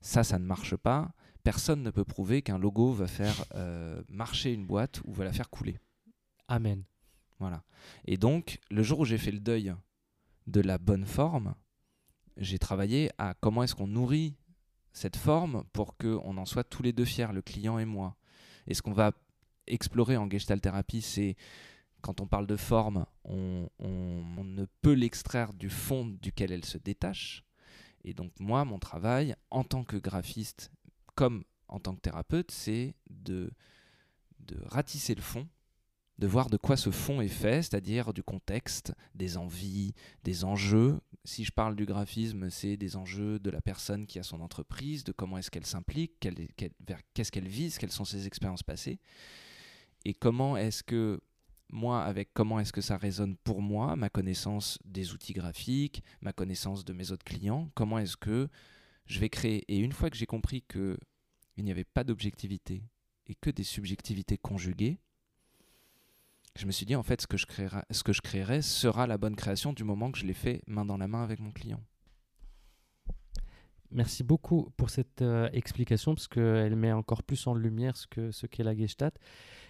ça, 0.00 0.22
ça 0.22 0.38
ne 0.38 0.44
marche 0.44 0.76
pas, 0.76 1.12
personne 1.42 1.82
ne 1.82 1.90
peut 1.90 2.04
prouver 2.04 2.42
qu'un 2.42 2.58
logo 2.58 2.92
va 2.92 3.06
faire 3.06 3.44
euh, 3.54 4.02
marcher 4.08 4.52
une 4.52 4.66
boîte 4.66 5.00
ou 5.04 5.12
va 5.12 5.24
la 5.24 5.32
faire 5.32 5.50
couler. 5.50 5.78
Amen. 6.48 6.84
Voilà. 7.38 7.64
Et 8.04 8.16
donc, 8.16 8.58
le 8.70 8.82
jour 8.82 9.00
où 9.00 9.04
j'ai 9.04 9.18
fait 9.18 9.30
le 9.30 9.40
deuil 9.40 9.74
de 10.46 10.60
la 10.60 10.78
bonne 10.78 11.06
forme, 11.06 11.54
j'ai 12.40 12.58
travaillé 12.58 13.10
à 13.18 13.34
comment 13.34 13.62
est-ce 13.62 13.74
qu'on 13.74 13.86
nourrit 13.86 14.34
cette 14.92 15.16
forme 15.16 15.64
pour 15.72 15.96
qu'on 15.96 16.36
en 16.36 16.44
soit 16.46 16.64
tous 16.64 16.82
les 16.82 16.92
deux 16.92 17.04
fiers, 17.04 17.32
le 17.32 17.42
client 17.42 17.78
et 17.78 17.84
moi. 17.84 18.16
Et 18.66 18.74
ce 18.74 18.82
qu'on 18.82 18.92
va 18.92 19.12
explorer 19.66 20.16
en 20.16 20.28
Gestalt 20.28 20.62
thérapie, 20.62 21.02
c'est 21.02 21.36
quand 22.00 22.20
on 22.20 22.26
parle 22.26 22.46
de 22.46 22.56
forme, 22.56 23.04
on, 23.24 23.68
ne 23.78 24.64
peut 24.80 24.94
l'extraire 24.94 25.52
du 25.52 25.68
fond 25.68 26.06
duquel 26.06 26.50
elle 26.50 26.64
se 26.64 26.78
détache. 26.78 27.44
Et 28.04 28.14
donc 28.14 28.32
moi, 28.40 28.64
mon 28.64 28.78
travail 28.78 29.36
en 29.50 29.62
tant 29.62 29.84
que 29.84 29.96
graphiste, 29.96 30.72
comme 31.14 31.44
en 31.68 31.78
tant 31.78 31.94
que 31.94 32.00
thérapeute, 32.00 32.50
c'est 32.50 32.94
de, 33.10 33.52
de 34.40 34.56
ratisser 34.64 35.14
le 35.14 35.22
fond 35.22 35.46
de 36.20 36.26
voir 36.26 36.50
de 36.50 36.58
quoi 36.58 36.76
ce 36.76 36.90
fond 36.90 37.22
est 37.22 37.28
fait, 37.28 37.62
c'est-à-dire 37.62 38.12
du 38.12 38.22
contexte, 38.22 38.92
des 39.14 39.38
envies, 39.38 39.94
des 40.22 40.44
enjeux. 40.44 41.00
Si 41.24 41.44
je 41.44 41.50
parle 41.50 41.74
du 41.74 41.86
graphisme, 41.86 42.50
c'est 42.50 42.76
des 42.76 42.96
enjeux 42.96 43.38
de 43.38 43.48
la 43.48 43.62
personne 43.62 44.06
qui 44.06 44.18
a 44.18 44.22
son 44.22 44.42
entreprise, 44.42 45.02
de 45.02 45.12
comment 45.12 45.38
est-ce 45.38 45.50
qu'elle 45.50 45.64
s'implique, 45.64 46.20
qu'est-ce 46.20 47.32
qu'elle 47.32 47.48
vise, 47.48 47.78
quelles 47.78 47.90
sont 47.90 48.04
ses 48.04 48.26
expériences 48.26 48.62
passées, 48.62 49.00
et 50.04 50.12
comment 50.12 50.58
est-ce 50.58 50.82
que 50.82 51.20
moi, 51.72 52.02
avec 52.02 52.34
comment 52.34 52.60
est-ce 52.60 52.72
que 52.72 52.82
ça 52.82 52.98
résonne 52.98 53.36
pour 53.36 53.62
moi, 53.62 53.96
ma 53.96 54.10
connaissance 54.10 54.78
des 54.84 55.14
outils 55.14 55.32
graphiques, 55.32 56.02
ma 56.20 56.34
connaissance 56.34 56.84
de 56.84 56.92
mes 56.92 57.12
autres 57.12 57.24
clients, 57.24 57.70
comment 57.74 57.98
est-ce 57.98 58.18
que 58.18 58.48
je 59.06 59.20
vais 59.20 59.30
créer. 59.30 59.64
Et 59.68 59.78
une 59.78 59.92
fois 59.92 60.10
que 60.10 60.18
j'ai 60.18 60.26
compris 60.26 60.62
qu'il 60.70 60.98
n'y 61.64 61.70
avait 61.70 61.84
pas 61.84 62.04
d'objectivité 62.04 62.82
et 63.26 63.34
que 63.34 63.48
des 63.48 63.64
subjectivités 63.64 64.36
conjuguées, 64.36 64.98
je 66.56 66.66
me 66.66 66.72
suis 66.72 66.86
dit, 66.86 66.96
en 66.96 67.02
fait, 67.02 67.20
ce 67.20 67.26
que 67.26 67.36
je 67.36 67.46
créerai, 67.46 67.82
ce 67.90 68.02
que 68.02 68.12
je 68.12 68.20
créerai 68.20 68.62
sera 68.62 69.06
la 69.06 69.18
bonne 69.18 69.36
création 69.36 69.72
du 69.72 69.84
moment 69.84 70.10
que 70.10 70.18
je 70.18 70.26
l'ai 70.26 70.34
fait 70.34 70.62
main 70.66 70.84
dans 70.84 70.96
la 70.96 71.08
main 71.08 71.22
avec 71.22 71.40
mon 71.40 71.52
client. 71.52 71.80
Merci 73.92 74.22
beaucoup 74.22 74.70
pour 74.76 74.90
cette 74.90 75.22
euh, 75.22 75.48
explication 75.52 76.14
parce 76.14 76.28
qu'elle 76.28 76.76
met 76.76 76.92
encore 76.92 77.24
plus 77.24 77.46
en 77.48 77.54
lumière 77.54 77.96
ce 77.96 78.06
qu'est 78.06 78.30
ce 78.30 78.46
qu'est 78.46 78.62
la 78.62 78.76
Gestalt. 78.76 79.16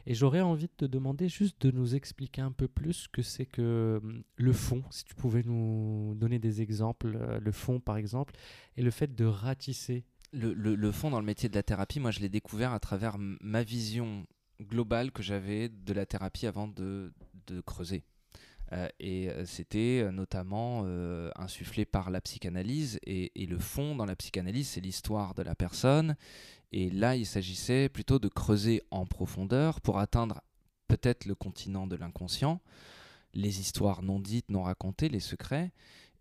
Et 0.07 0.15
j'aurais 0.15 0.43
envie 0.43 0.67
de 0.67 0.73
te 0.77 0.85
demander 0.85 1.29
juste 1.29 1.61
de 1.63 1.71
nous 1.71 1.95
expliquer 1.95 2.43
un 2.43 2.53
peu 2.53 2.69
plus 2.69 2.93
ce 2.93 3.09
que 3.09 3.23
c'est 3.23 3.47
que 3.47 3.99
hum, 4.03 4.23
le 4.37 4.53
fond, 4.53 4.83
si 4.91 5.05
tu 5.05 5.15
pouvais 5.15 5.43
nous 5.43 6.15
donner 6.17 6.39
des 6.39 6.61
exemples, 6.61 7.17
euh, 7.17 7.41
le 7.41 7.53
fond 7.53 7.81
par 7.81 7.97
exemple, 7.97 8.35
et 8.77 8.83
le 8.83 8.91
fait 8.91 9.15
de 9.15 9.25
ratisser. 9.25 10.05
Le, 10.33 10.53
le, 10.53 10.75
le 10.75 10.93
fond 10.93 11.11
dans 11.11 11.19
le 11.19 11.27
métier 11.27 11.49
de 11.49 11.55
la 11.55 11.63
thérapie, 11.63 11.99
moi 11.99 12.11
je 12.11 12.21
l'ai 12.21 12.29
découvert 12.29 12.73
à 12.73 12.79
travers 12.79 13.17
ma 13.19 13.63
vision 13.63 14.27
globale 14.61 15.11
que 15.13 15.23
j'avais 15.23 15.69
de 15.69 15.93
la 15.93 16.07
thérapie 16.07 16.47
avant 16.47 16.69
de, 16.69 17.13
creuser. 17.67 18.05
Euh, 18.73 18.89
et 19.01 19.29
euh, 19.29 19.45
c'était 19.45 20.01
euh, 20.01 20.13
notamment 20.13 20.85
insufflé 21.37 21.85
par 21.85 22.11
la 22.11 22.21
psychanalyse. 22.21 22.99
Et, 23.05 23.31
le 23.47 23.59
fond 23.59 23.97
dans 23.97 24.07
la 24.07 24.15
psychanalyse, 24.15 24.69
c'est 24.69 24.81
l'histoire 24.81 25.35
de 25.35 25.43
la 25.43 25.55
personne. 25.55 26.17
Et 26.73 26.91
là, 26.91 27.17
il 27.17 27.27
s'agissait 27.27 27.89
plutôt 27.89 28.21
de 28.21 28.29
creuser 28.29 28.83
en 28.93 29.07
profondeur 29.07 29.81
pour 29.81 29.99
atteindre 29.99 30.41
peut-être 30.87 31.25
le 31.25 31.35
continent 31.35 31.87
de 31.87 31.97
l'inconscient, 31.97 32.61
les 33.35 33.61
histoires 33.61 34.03
non 34.03 34.21
dites, 34.21 34.51
non 34.51 34.63
racontées, 34.63 35.09
les 35.09 35.21
secrets, 35.21 35.73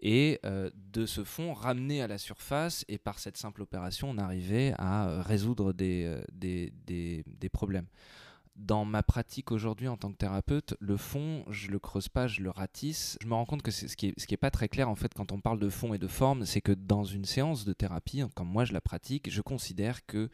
et 0.01 0.39
de 0.43 1.05
ce 1.05 1.23
fond 1.23 1.53
ramener 1.53 2.01
à 2.01 2.07
la 2.07 2.17
surface 2.17 2.85
et 2.87 2.97
par 2.97 3.19
cette 3.19 3.35
simple 3.35 3.61
opération 3.61 4.09
on 4.09 4.17
arrivait 4.17 4.73
à 4.77 5.21
résoudre 5.21 5.73
des, 5.73 6.19
des, 6.31 6.71
des, 6.85 7.23
des, 7.27 7.49
problèmes. 7.49 7.87
Dans 8.59 8.85
ma 8.85 9.03
pratique 9.03 9.51
aujourd'hui 9.51 9.87
en 9.87 9.95
tant 9.97 10.11
que 10.11 10.17
thérapeute, 10.17 10.75
le 10.79 10.97
fond, 10.97 11.45
je 11.49 11.69
le 11.71 11.79
creuse 11.79 12.09
pas, 12.09 12.27
je 12.27 12.41
le 12.41 12.49
ratisse. 12.49 13.17
Je 13.21 13.27
me 13.27 13.33
rends 13.33 13.45
compte 13.45 13.61
que 13.61 13.71
ce 13.71 13.95
qui 13.95 14.07
est, 14.07 14.19
ce 14.19 14.27
qui 14.27 14.33
est 14.33 14.37
pas 14.37 14.51
très 14.51 14.67
clair 14.67 14.89
en 14.89 14.95
fait 14.95 15.13
quand 15.13 15.31
on 15.31 15.39
parle 15.39 15.59
de 15.59 15.69
fond 15.69 15.93
et 15.93 15.97
de 15.97 16.07
forme, 16.07 16.45
c'est 16.45 16.61
que 16.61 16.73
dans 16.73 17.05
une 17.05 17.25
séance 17.25 17.65
de 17.65 17.73
thérapie, 17.73 18.21
comme 18.35 18.49
moi 18.49 18.65
je 18.65 18.73
la 18.73 18.81
pratique, 18.81 19.29
je 19.29 19.41
considère 19.41 20.05
que 20.05 20.29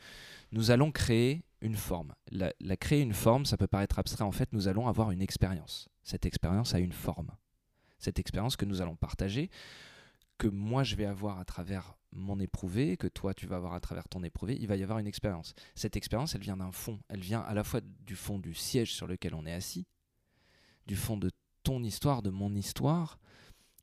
nous 0.52 0.72
allons 0.72 0.92
créer 0.92 1.44
une 1.62 1.76
forme. 1.76 2.14
La, 2.32 2.52
la 2.60 2.78
créer 2.78 3.02
une 3.02 3.14
forme, 3.14 3.46
ça 3.46 3.58
peut 3.58 3.68
paraître 3.68 4.00
abstrait. 4.00 4.24
En 4.24 4.32
fait, 4.32 4.52
nous 4.54 4.68
allons 4.68 4.88
avoir 4.88 5.12
une 5.12 5.22
expérience. 5.22 5.88
Cette 6.04 6.26
expérience 6.26 6.74
a 6.74 6.80
une 6.80 6.92
forme 6.92 7.32
cette 8.06 8.20
expérience 8.20 8.56
que 8.56 8.66
nous 8.66 8.82
allons 8.82 8.96
partager, 8.96 9.50
que 10.38 10.48
moi 10.48 10.84
je 10.84 10.96
vais 10.96 11.06
avoir 11.06 11.40
à 11.40 11.46
travers 11.46 11.96
mon 12.16 12.40
éprouvé, 12.40 12.98
que 12.98 13.08
toi 13.08 13.34
tu 13.34 13.48
vas 13.48 13.58
avoir 13.58 13.74
à 13.74 13.80
travers 13.80 14.08
ton 14.08 14.24
éprouvé, 14.24 14.58
il 14.60 14.68
va 14.68 14.76
y 14.76 14.84
avoir 14.84 15.00
une 15.00 15.08
expérience. 15.08 15.54
Cette 15.76 15.96
expérience, 15.96 16.36
elle 16.36 16.42
vient 16.42 16.58
d'un 16.58 16.72
fond. 16.72 17.00
Elle 17.10 17.20
vient 17.20 17.42
à 17.42 17.54
la 17.54 17.64
fois 17.64 17.82
du 18.06 18.16
fond 18.16 18.40
du 18.40 18.54
siège 18.54 18.94
sur 18.94 19.08
lequel 19.08 19.36
on 19.36 19.46
est 19.46 19.54
assis, 19.54 19.86
du 20.88 20.96
fond 20.96 21.18
de 21.18 21.32
ton 21.64 21.84
histoire, 21.84 22.22
de 22.22 22.30
mon 22.30 22.54
histoire, 22.56 23.20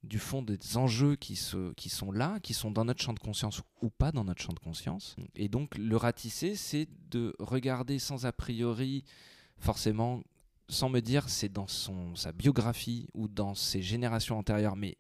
du 0.03 0.19
fond 0.19 0.43
des 0.43 0.77
enjeux 0.77 1.15
qui, 1.17 1.37
se, 1.37 1.73
qui 1.75 1.89
sont 1.89 2.11
là, 2.11 2.41
qui 2.41 2.55
sont 2.55 2.71
dans 2.71 2.85
notre 2.85 3.03
champ 3.03 3.13
de 3.13 3.21
conscience 3.21 3.63
ou 3.81 3.91
pas 3.91 4.11
dans 4.11 4.25
notre 4.25 4.43
champ 4.43 4.53
de 4.53 4.59
conscience. 4.59 5.17
Et 5.35 5.49
donc 5.49 5.77
le 5.79 5.97
ratisser, 5.97 6.57
c'est 6.57 6.89
de 7.11 7.35
regarder 7.39 7.99
sans 7.99 8.27
a 8.27 8.33
priori 8.33 9.05
forcément 9.59 10.23
sans 10.69 10.89
me 10.89 11.01
dire 11.01 11.29
c'est 11.29 11.51
dans 11.51 11.67
son, 11.67 12.17
sa 12.17 12.33
biographie 12.33 13.07
ou 13.15 13.29
dans 13.29 13.55
ses 13.55 13.83
générations 13.83 14.39
antérieures, 14.39 14.77
mais 14.77 14.97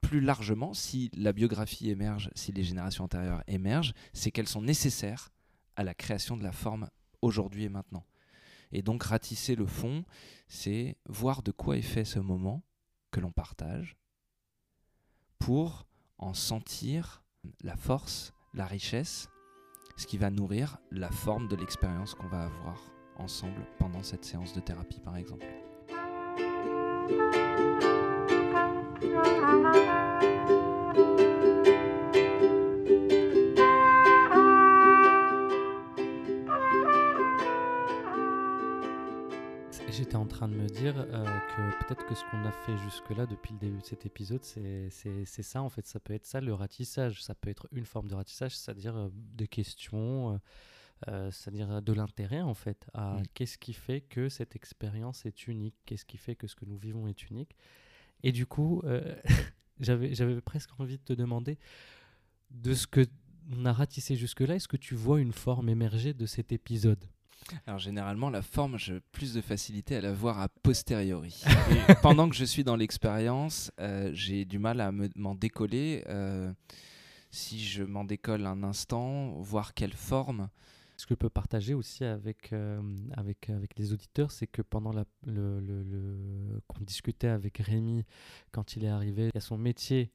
plus 0.00 0.20
largement, 0.20 0.74
si 0.74 1.10
la 1.14 1.32
biographie 1.32 1.90
émerge, 1.90 2.30
si 2.34 2.52
les 2.52 2.64
générations 2.64 3.04
antérieures 3.04 3.42
émergent, 3.46 3.92
c'est 4.12 4.30
qu'elles 4.30 4.48
sont 4.48 4.62
nécessaires 4.62 5.30
à 5.76 5.84
la 5.84 5.94
création 5.94 6.36
de 6.36 6.42
la 6.42 6.52
forme 6.52 6.88
aujourd'hui 7.22 7.64
et 7.64 7.68
maintenant. 7.68 8.04
Et 8.72 8.82
donc 8.82 9.02
ratisser 9.02 9.54
le 9.54 9.66
fond, 9.66 10.04
c'est 10.46 10.96
voir 11.06 11.42
de 11.42 11.52
quoi 11.52 11.76
est 11.76 11.82
fait 11.82 12.04
ce 12.04 12.18
moment 12.18 12.62
que 13.10 13.20
l'on 13.20 13.32
partage 13.32 13.96
pour 15.38 15.86
en 16.18 16.34
sentir 16.34 17.22
la 17.62 17.76
force, 17.76 18.32
la 18.54 18.66
richesse, 18.66 19.28
ce 19.96 20.06
qui 20.06 20.18
va 20.18 20.30
nourrir 20.30 20.78
la 20.90 21.10
forme 21.10 21.48
de 21.48 21.56
l'expérience 21.56 22.14
qu'on 22.14 22.28
va 22.28 22.44
avoir 22.44 22.92
ensemble 23.16 23.66
pendant 23.78 24.02
cette 24.02 24.24
séance 24.24 24.52
de 24.52 24.60
thérapie 24.60 25.00
par 25.00 25.16
exemple. 25.16 25.46
J'étais 40.08 40.16
en 40.16 40.26
train 40.26 40.48
de 40.48 40.54
me 40.54 40.66
dire 40.66 40.94
euh, 40.96 41.22
que 41.22 41.84
peut-être 41.84 42.06
que 42.06 42.14
ce 42.14 42.24
qu'on 42.30 42.42
a 42.46 42.50
fait 42.50 42.74
jusque-là 42.78 43.26
depuis 43.26 43.52
le 43.52 43.58
début 43.58 43.82
de 43.82 43.84
cet 43.84 44.06
épisode, 44.06 44.42
c'est 44.42 45.42
ça 45.42 45.60
en 45.60 45.68
fait, 45.68 45.86
ça 45.86 46.00
peut 46.00 46.14
être 46.14 46.24
ça 46.24 46.40
le 46.40 46.54
ratissage, 46.54 47.22
ça 47.22 47.34
peut 47.34 47.50
être 47.50 47.68
une 47.72 47.84
forme 47.84 48.08
de 48.08 48.14
ratissage, 48.14 48.56
c'est-à-dire 48.56 48.96
euh, 48.96 49.08
des 49.12 49.48
questions. 49.48 50.40
Euh, 51.08 51.30
c'est-à-dire 51.30 51.82
de 51.82 51.92
l'intérêt 51.92 52.40
en 52.40 52.54
fait 52.54 52.86
à 52.94 53.18
mm. 53.18 53.22
qu'est-ce 53.34 53.58
qui 53.58 53.74
fait 53.74 54.00
que 54.00 54.30
cette 54.30 54.56
expérience 54.56 55.26
est 55.26 55.46
unique, 55.46 55.74
qu'est-ce 55.84 56.06
qui 56.06 56.16
fait 56.16 56.36
que 56.36 56.46
ce 56.46 56.56
que 56.56 56.64
nous 56.64 56.78
vivons 56.78 57.06
est 57.06 57.28
unique? 57.28 57.54
Et 58.22 58.32
du 58.32 58.46
coup, 58.46 58.82
j'avais 59.78 60.40
presque 60.40 60.70
envie 60.80 60.96
de 60.96 61.04
te 61.04 61.12
demander 61.12 61.58
de 62.50 62.72
ce 62.72 62.86
que 62.86 63.04
on 63.52 63.66
a 63.66 63.74
ratissé 63.74 64.16
jusque-là, 64.16 64.54
est-ce 64.54 64.68
que 64.68 64.78
tu 64.78 64.94
vois 64.94 65.20
une 65.20 65.32
forme 65.32 65.68
émerger 65.68 66.14
de 66.14 66.24
cet 66.24 66.50
épisode? 66.50 67.04
Alors 67.66 67.78
généralement, 67.78 68.30
la 68.30 68.42
forme, 68.42 68.78
j'ai 68.78 69.00
plus 69.12 69.34
de 69.34 69.40
facilité 69.40 69.96
à 69.96 70.00
la 70.00 70.12
voir 70.12 70.40
a 70.40 70.48
posteriori. 70.48 71.42
pendant 72.02 72.28
que 72.28 72.36
je 72.36 72.44
suis 72.44 72.64
dans 72.64 72.76
l'expérience, 72.76 73.72
euh, 73.80 74.10
j'ai 74.12 74.44
du 74.44 74.58
mal 74.58 74.80
à 74.80 74.92
m'en 75.16 75.34
décoller. 75.34 76.04
si 77.30 77.64
je 77.64 77.82
m'en 77.84 78.04
décolle 78.04 78.46
un 78.46 78.62
instant, 78.62 79.40
voir 79.40 79.74
quelle 79.74 79.94
forme 79.94 80.48
ce 80.98 81.06
que 81.06 81.14
je 81.14 81.18
peux 81.18 81.30
partager 81.30 81.74
aussi 81.74 82.04
avec, 82.04 82.52
euh, 82.52 82.82
avec, 83.16 83.48
avec 83.50 83.78
les 83.78 83.92
auditeurs, 83.92 84.32
c'est 84.32 84.48
que 84.48 84.62
pendant 84.62 84.92
la, 84.92 85.04
le, 85.24 85.60
le, 85.60 86.60
qu'on 86.66 86.82
discutait 86.82 87.28
avec 87.28 87.58
Rémi 87.58 88.04
quand 88.50 88.74
il 88.74 88.84
est 88.84 88.88
arrivé, 88.88 89.28
il 89.28 89.30
y 89.34 89.38
a 89.38 89.40
son 89.40 89.56
métier 89.56 90.10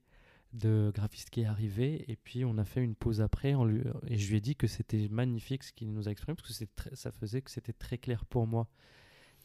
de 0.54 0.92
graphiste 0.94 1.30
qui 1.30 1.42
est 1.42 1.46
arrivé 1.46 2.06
et 2.12 2.16
puis 2.16 2.46
on 2.46 2.58
a 2.58 2.66
fait 2.66 2.84
une 2.84 2.96
pause 2.96 3.22
après 3.22 3.54
lui, 3.66 3.82
et 4.08 4.18
je 4.18 4.30
lui 4.30 4.38
ai 4.38 4.42
dit 4.42 4.56
que 4.56 4.68
c'était 4.68 5.08
magnifique 5.10 5.64
ce 5.64 5.74
qu'il 5.74 5.92
nous 5.92 6.08
a 6.08 6.12
exprimé 6.12 6.36
parce 6.36 6.48
que 6.48 6.54
c'est 6.54 6.70
ça 6.96 7.12
faisait 7.12 7.42
que 7.42 7.50
c'était 7.50 7.74
très 7.74 7.98
clair 7.98 8.26
pour 8.26 8.46
moi 8.46 8.68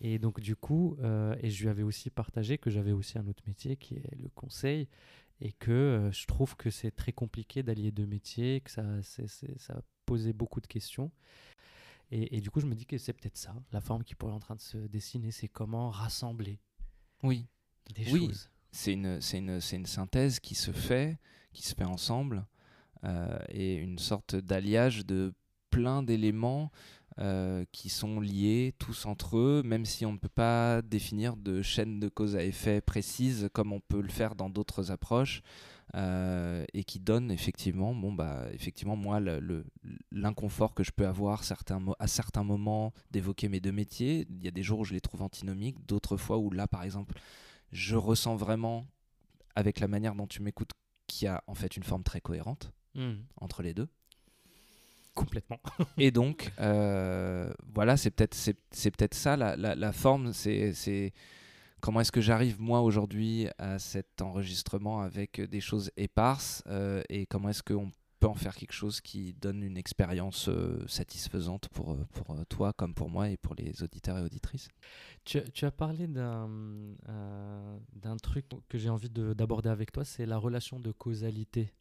et 0.00 0.18
donc 0.18 0.40
du 0.40 0.54
coup 0.54 0.96
euh, 1.00 1.34
et 1.40 1.50
je 1.50 1.62
lui 1.62 1.70
avais 1.70 1.82
aussi 1.82 2.10
partagé 2.10 2.58
que 2.58 2.68
j'avais 2.68 2.92
aussi 2.92 3.18
un 3.18 3.26
autre 3.26 3.42
métier 3.46 3.76
qui 3.76 3.94
est 3.94 4.16
le 4.16 4.28
conseil 4.28 4.86
et 5.40 5.52
que 5.52 5.70
euh, 5.70 6.12
je 6.12 6.26
trouve 6.26 6.56
que 6.56 6.68
c'est 6.68 6.90
très 6.90 7.12
compliqué 7.12 7.62
d'allier 7.62 7.90
deux 7.90 8.06
métiers 8.06 8.60
que 8.60 8.70
ça 8.70 8.84
ça 9.02 9.82
poser 10.08 10.32
beaucoup 10.32 10.62
de 10.62 10.66
questions. 10.66 11.12
Et, 12.10 12.40
du 12.40 12.50
coup, 12.50 12.60
je 12.60 12.66
me 12.66 12.74
dis 12.74 12.86
que 12.86 12.96
c'est 12.96 13.12
peut-être 13.12 13.36
ça, 13.36 13.54
la 13.70 13.82
forme 13.82 14.02
qui 14.02 14.14
pourrait 14.14 14.32
être 14.32 14.36
en 14.36 14.40
train 14.40 14.54
de 14.54 14.62
se 14.62 14.78
dessiner, 14.78 15.30
c'est 15.30 15.48
comment 15.48 15.90
rassembler 15.90 16.58
oui. 17.22 17.46
des 17.94 18.10
oui. 18.10 18.28
choses. 18.28 18.48
C'est 18.70 18.92
une, 18.92 19.18
une, 19.34 19.60
une 19.72 19.86
synthèse 19.86 20.40
qui 20.40 20.54
se 20.54 20.72
fait, 20.72 21.18
qui 21.52 21.62
se 21.62 21.74
fait 21.74 21.84
ensemble, 21.84 22.44
euh, 23.04 23.38
et 23.48 23.74
une 23.76 23.98
sorte 23.98 24.36
d'alliage 24.36 25.06
de 25.06 25.32
plein 25.70 26.02
d'éléments 26.02 26.70
euh, 27.18 27.64
qui 27.72 27.88
sont 27.88 28.20
liés 28.20 28.74
tous 28.78 29.06
entre 29.06 29.38
eux, 29.38 29.62
même 29.64 29.84
si 29.84 30.06
on 30.06 30.12
ne 30.12 30.18
peut 30.18 30.28
pas 30.28 30.82
définir 30.82 31.36
de 31.36 31.62
chaîne 31.62 32.00
de 32.00 32.08
cause 32.08 32.36
à 32.36 32.44
effet 32.44 32.80
précise 32.80 33.48
comme 33.52 33.72
on 33.72 33.80
peut 33.80 34.00
le 34.00 34.08
faire 34.08 34.34
dans 34.34 34.50
d'autres 34.50 34.90
approches. 34.90 35.42
Euh, 35.94 36.66
et 36.74 36.84
qui 36.84 37.00
donne 37.00 37.30
effectivement, 37.30 37.94
bon 37.94 38.12
bah 38.12 38.44
effectivement 38.52 38.94
moi 38.94 39.20
l'inconfort 40.12 40.74
que 40.74 40.84
je 40.84 40.90
peux 40.92 41.06
avoir 41.06 41.44
certains 41.44 41.82
à 41.98 42.06
certains 42.06 42.44
moments 42.44 42.92
d'évoquer 43.10 43.48
mes 43.48 43.58
deux 43.58 43.72
métiers. 43.72 44.26
Il 44.28 44.44
y 44.44 44.48
a 44.48 44.50
des 44.50 44.62
jours 44.62 44.80
où 44.80 44.84
je 44.84 44.92
les 44.92 45.00
trouve 45.00 45.22
antinomiques, 45.22 45.78
d'autres 45.86 46.18
fois 46.18 46.36
où 46.36 46.50
là 46.50 46.68
par 46.68 46.82
exemple 46.82 47.18
je 47.72 47.96
ressens 47.96 48.36
vraiment 48.36 48.86
avec 49.54 49.80
la 49.80 49.88
manière 49.88 50.14
dont 50.14 50.26
tu 50.26 50.42
m'écoutes 50.42 50.72
qu'il 51.06 51.26
y 51.26 51.28
a 51.28 51.42
en 51.46 51.54
fait 51.54 51.76
une 51.76 51.82
forme 51.82 52.02
très 52.02 52.20
cohérente 52.20 52.72
hmm. 52.94 53.14
entre 53.40 53.62
les 53.62 53.74
deux. 53.74 53.88
Complètement. 55.14 55.60
et 55.98 56.10
donc 56.10 56.52
euh, 56.60 57.52
voilà 57.74 57.96
c'est 57.96 58.10
peut-être 58.10 58.34
c'est 58.34 58.90
peut-être 58.90 59.14
ça 59.14 59.36
la, 59.36 59.56
la, 59.56 59.74
la 59.74 59.92
forme 59.92 60.32
c'est 60.32 61.12
comment 61.80 62.00
est-ce 62.00 62.12
que 62.12 62.20
j'arrive 62.20 62.60
moi 62.60 62.82
aujourd'hui 62.82 63.48
à 63.58 63.78
cet 63.78 64.22
enregistrement 64.22 65.00
avec 65.00 65.40
des 65.40 65.60
choses 65.60 65.90
éparses 65.96 66.62
euh, 66.66 67.02
et 67.08 67.26
comment 67.26 67.48
est-ce 67.48 67.62
qu'on 67.62 67.90
peut 68.18 68.26
en 68.26 68.34
faire 68.34 68.54
quelque 68.54 68.72
chose 68.72 69.00
qui 69.00 69.34
donne 69.34 69.62
une 69.62 69.76
expérience 69.76 70.48
euh, 70.48 70.84
satisfaisante 70.86 71.68
pour, 71.68 71.92
euh, 71.92 72.06
pour 72.12 72.34
toi 72.46 72.72
comme 72.72 72.94
pour 72.94 73.10
moi 73.10 73.30
et 73.30 73.36
pour 73.36 73.54
les 73.54 73.82
auditeurs 73.82 74.18
et 74.18 74.22
auditrices. 74.22 74.68
Tu, 75.24 75.42
tu 75.52 75.64
as 75.64 75.70
parlé 75.70 76.06
d'un 76.06 76.48
d'un 77.94 78.16
truc 78.16 78.46
que 78.68 78.78
j'ai 78.78 78.88
envie 78.88 79.10
d'aborder 79.10 79.68
avec 79.68 79.92
toi, 79.92 80.04
c'est 80.04 80.26
la 80.26 80.38
relation 80.38 80.80
de 80.80 80.92
causalité. 80.92 81.72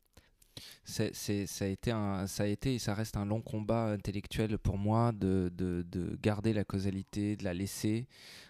C'est, 0.84 1.14
ça, 1.14 1.66
a 1.66 1.68
été 1.68 1.92
un, 1.92 2.26
ça 2.26 2.44
a 2.44 2.48
été 2.48 2.74
et 2.74 2.80
ça 2.80 2.96
reste 2.96 3.16
un 3.16 3.26
long 3.26 3.42
combat 3.42 3.92
intellectuel 3.92 4.58
pour 4.58 4.80
moi 4.80 5.12
de, 5.12 5.52
de, 5.56 5.86
de 5.88 6.18
garder 6.22 6.52
la 6.52 6.64
causalité, 6.64 7.36
de 7.36 7.44
la 7.44 7.54
laisser. 7.54 8.08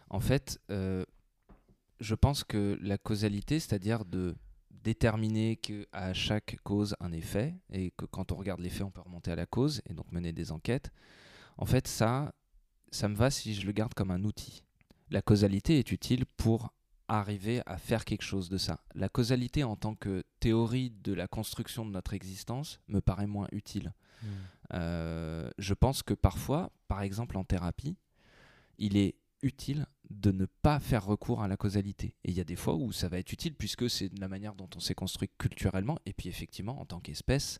En 0.10 0.22
fait, 0.22 0.58
je 0.70 2.16
pense 2.16 2.44
que 2.44 2.78
la 2.82 2.98
causalité, 2.98 3.60
c'est-à-dire 3.60 4.06
de 4.06 4.36
déterminer 4.84 5.58
qu'à 5.58 6.14
chaque 6.14 6.58
cause 6.64 6.96
un 7.00 7.12
effet 7.12 7.56
et 7.72 7.92
que 7.92 8.06
quand 8.06 8.32
on 8.32 8.36
regarde 8.36 8.60
l'effet 8.60 8.84
on 8.84 8.92
peut 8.92 9.02
remonter 9.02 9.32
à 9.32 9.36
la 9.36 9.46
cause 9.46 9.82
et 9.86 9.94
donc 9.94 10.12
mener 10.12 10.34
des 10.34 10.52
enquêtes. 10.52 10.92
En 11.58 11.66
fait 11.66 11.88
ça, 11.88 12.34
ça 12.92 13.08
me 13.08 13.16
va 13.16 13.30
si 13.30 13.54
je 13.54 13.66
le 13.66 13.72
garde 13.72 13.94
comme 13.94 14.12
un 14.12 14.24
outil. 14.24 14.64
La 15.10 15.22
causalité 15.22 15.80
est 15.80 15.92
utile 15.92 16.26
pour 16.26 16.74
arriver 17.08 17.62
à 17.66 17.78
faire 17.78 18.06
quelque 18.06 18.24
chose 18.24 18.50
de 18.50 18.58
ça. 18.58 18.82
La 18.94 19.10
causalité 19.10 19.64
en 19.64 19.76
tant 19.76 19.96
que 19.96 20.24
théorie 20.40 20.92
de 21.04 21.14
la 21.14 21.28
construction 21.28 21.86
de 21.86 21.92
notre 21.92 22.14
existence 22.14 22.80
me 22.88 23.00
paraît 23.00 23.28
moins 23.28 23.48
utile. 23.52 23.94
Hmm. 24.22 24.28
Euh, 24.74 25.50
je 25.58 25.74
pense 25.74 26.04
que 26.04 26.14
parfois, 26.14 26.72
par 26.88 27.02
exemple 27.02 27.38
en 27.38 27.44
thérapie, 27.44 27.96
il 28.78 28.98
est 28.98 29.16
utile 29.42 29.86
de 30.10 30.32
ne 30.32 30.46
pas 30.46 30.80
faire 30.80 31.06
recours 31.06 31.42
à 31.42 31.48
la 31.48 31.58
causalité. 31.58 32.16
Et 32.24 32.32
il 32.32 32.38
y 32.38 32.42
a 32.42 32.46
des 32.46 32.56
fois 32.56 32.76
où 32.76 32.92
ça 32.92 33.10
va 33.10 33.20
être 33.20 33.32
utile 33.32 33.56
puisque 33.56 33.90
c'est 33.90 34.10
la 34.20 34.28
manière 34.28 34.56
dont 34.56 34.70
on 34.76 34.80
s'est 34.80 34.96
construit 34.96 35.30
culturellement 35.38 36.00
et 36.06 36.14
puis 36.14 36.30
effectivement 36.30 36.80
en 36.80 36.86
tant 36.86 37.00
qu'espèce. 37.00 37.60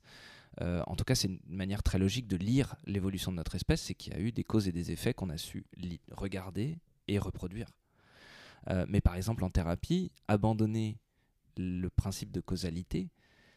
Euh, 0.62 0.82
en 0.88 0.96
tout 0.96 1.04
cas, 1.04 1.16
c'est 1.16 1.28
une 1.28 1.40
manière 1.48 1.84
très 1.84 2.00
logique 2.00 2.28
de 2.28 2.38
lire 2.38 2.76
l'évolution 2.86 3.32
de 3.32 3.38
notre 3.38 3.56
espèce, 3.56 3.82
c'est 3.82 3.94
qu'il 3.94 4.14
y 4.14 4.16
a 4.16 4.20
eu 4.20 4.32
des 4.32 4.44
causes 4.44 4.68
et 4.68 4.72
des 4.72 4.92
effets 4.92 5.14
qu'on 5.14 5.30
a 5.30 5.38
su 5.38 5.66
regarder 6.12 6.80
et 7.08 7.20
reproduire. 7.20 7.70
Euh, 8.70 8.86
mais 8.90 9.02
par 9.02 9.16
exemple, 9.16 9.44
en 9.44 9.50
thérapie, 9.50 10.12
abandonner 10.28 10.98
le 11.58 11.90
principe 11.90 12.32
de 12.32 12.42
causalité, 12.42 13.10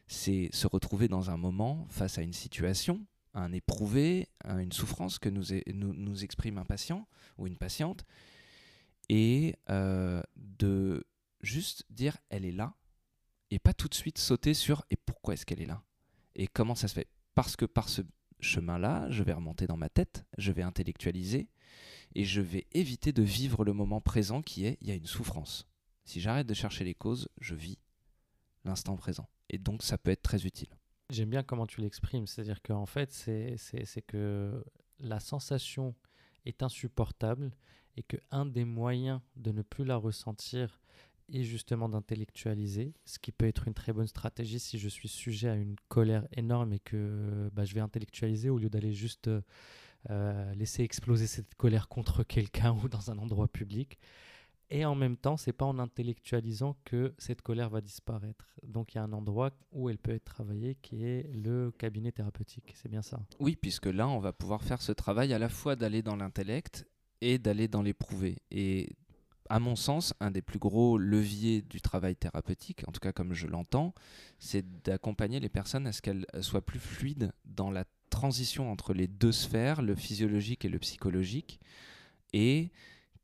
c'est 0.07 0.50
se 0.53 0.67
retrouver 0.67 1.09
dans 1.09 1.31
un 1.31 1.37
moment 1.37 1.87
face 1.89 2.19
à 2.19 2.23
une 2.23 2.33
situation, 2.33 3.07
un 3.35 3.53
éprouvé, 3.53 4.29
une 4.45 4.73
souffrance 4.73 5.19
que 5.19 5.29
nous, 5.29 5.45
nous, 5.73 6.25
exprime 6.25 6.59
un 6.59 6.65
patient 6.65 7.07
ou 7.39 7.47
une 7.47 7.57
patiente, 7.57 8.05
et 9.09 9.57
euh, 9.69 10.23
de 10.37 11.07
juste 11.41 11.85
dire 11.91 12.17
elle 12.29 12.45
est 12.45 12.53
là, 12.53 12.75
et 13.51 13.59
pas 13.59 13.75
tout 13.75 13.89
de 13.89 13.95
suite 13.95 14.19
sauter 14.19 14.55
sur 14.55 14.85
et 14.91 14.97
pourquoi 14.97 15.35
est-ce 15.35 15.47
qu'elle 15.47 15.63
est 15.63 15.67
là, 15.67 15.83
et 16.35 16.47
comment 16.47 16.75
ça 16.75 16.89
se 16.89 16.95
fait? 16.95 17.09
Parce 17.35 17.57
que 17.57 17.65
par 17.65 17.89
ce 17.89 18.03
chemin-là, 18.41 19.11
je 19.11 19.23
vais 19.23 19.33
remonter 19.33 19.67
dans 19.67 19.77
ma 19.77 19.89
tête, 19.89 20.25
je 20.39 20.53
vais 20.53 20.63
intellectualiser, 20.63 21.49
et 22.15 22.25
je 22.25 22.41
vais 22.41 22.67
éviter 22.73 23.13
de 23.13 23.23
vivre 23.23 23.65
le 23.65 23.73
moment 23.73 24.01
présent 24.01 24.43
qui 24.43 24.67
est 24.67 24.79
il 24.81 24.89
y 24.89 24.91
a 24.91 24.95
une 24.95 25.07
souffrance. 25.07 25.69
Si 26.05 26.21
j'arrête 26.21 26.47
de 26.47 26.55
chercher 26.55 26.85
les 26.85 26.95
causes, 26.95 27.29
je 27.41 27.55
vis 27.55 27.79
l'instant 28.65 28.97
présent. 28.97 29.29
Et 29.49 29.59
donc 29.59 29.83
ça 29.83 29.99
peut 29.99 30.11
être 30.11 30.23
très 30.23 30.45
utile. 30.45 30.80
J'aime 31.11 31.31
bien 31.31 31.43
comment 31.43 31.67
tu 31.67 31.81
l'exprimes, 31.81 32.26
c'est-à-dire 32.26 32.62
qu'en 32.62 32.87
fait, 32.87 33.12
c'est 33.12 34.02
que 34.07 34.64
la 35.00 35.19
sensation 35.19 35.95
est 36.47 36.62
insupportable 36.62 37.50
et 37.97 38.02
que 38.02 38.17
un 38.31 38.47
des 38.47 38.64
moyens 38.64 39.21
de 39.37 39.50
ne 39.50 39.62
plus 39.62 39.85
la 39.85 39.97
ressentir 39.97 40.81
est 41.33 41.43
justement 41.43 41.88
d'intellectualiser, 41.88 42.95
ce 43.05 43.19
qui 43.19 43.33
peut 43.33 43.47
être 43.47 43.67
une 43.67 43.75
très 43.75 43.93
bonne 43.93 44.07
stratégie 44.07 44.59
si 44.59 44.79
je 44.79 44.88
suis 44.88 45.09
sujet 45.09 45.49
à 45.49 45.55
une 45.55 45.76
colère 45.88 46.26
énorme 46.33 46.73
et 46.73 46.81
que 46.81 47.50
bah, 47.52 47.64
je 47.64 47.75
vais 47.75 47.81
intellectualiser 47.81 48.50
au 48.50 48.59
lieu 48.59 48.69
d'aller 48.69 48.93
juste 48.93 49.29
euh, 49.29 49.40
euh, 50.11 50.55
laisser 50.55 50.83
exploser 50.83 51.26
cette 51.26 51.55
colère 51.55 51.88
contre 51.88 52.23
quelqu'un 52.25 52.73
ou 52.83 52.88
dans 52.88 53.11
un 53.11 53.19
endroit 53.19 53.49
public. 53.49 53.99
Et 54.71 54.85
en 54.85 54.95
même 54.95 55.17
temps, 55.17 55.37
c'est 55.37 55.53
pas 55.53 55.65
en 55.65 55.79
intellectualisant 55.81 56.77
que 56.85 57.12
cette 57.19 57.43
colère 57.43 57.71
va 57.71 57.81
disparaître. 57.81 58.55
Donc 58.62 58.95
il 58.95 58.99
y 58.99 59.00
a 59.00 59.03
un 59.03 59.12
endroit 59.12 59.50
où 59.73 59.91
elle 59.91 59.99
peut 59.99 60.12
être 60.12 60.25
travaillée 60.25 60.77
qui 60.81 61.05
est 61.05 61.29
le 61.35 61.73
cabinet 61.73 62.12
thérapeutique. 62.12 62.73
C'est 62.77 62.89
bien 62.89 63.03
ça. 63.03 63.21
Oui, 63.41 63.57
puisque 63.57 63.87
là, 63.87 64.09
on 64.09 64.21
va 64.21 64.33
pouvoir 64.33 64.62
faire 64.62 64.81
ce 64.81 64.93
travail 64.93 65.33
à 65.33 65.39
la 65.41 65.49
fois 65.49 65.75
d'aller 65.75 66.03
dans 66.03 66.15
l'intellect 66.15 66.87
et 67.21 67.39
d'aller 67.39 67.67
dans 67.67 67.83
l'éprouvé. 67.83 68.39
Et 68.53 68.91
à 69.49 69.59
mon 69.59 69.75
sens, 69.75 70.15
un 70.21 70.31
des 70.31 70.43
plus 70.43 70.61
gros 70.61 70.97
leviers 70.97 71.62
du 71.62 71.81
travail 71.81 72.15
thérapeutique, 72.15 72.85
en 72.87 72.93
tout 72.93 73.00
cas 73.00 73.12
comme 73.12 73.35
je 73.35 73.49
l'entends, 73.49 73.93
c'est 74.39 74.65
d'accompagner 74.85 75.41
les 75.41 75.49
personnes 75.49 75.89
à 75.89 75.93
ce 75.93 76.00
qu'elles 76.00 76.27
soient 76.41 76.65
plus 76.65 76.79
fluides 76.79 77.33
dans 77.45 77.73
la 77.73 77.85
transition 78.11 78.71
entre 78.71 78.95
les 78.95 79.09
deux 79.09 79.33
sphères, 79.33 79.83
le 79.83 79.97
physiologique 79.97 80.65
et 80.65 80.69
le 80.69 80.79
psychologique, 80.79 81.59
et 82.33 82.71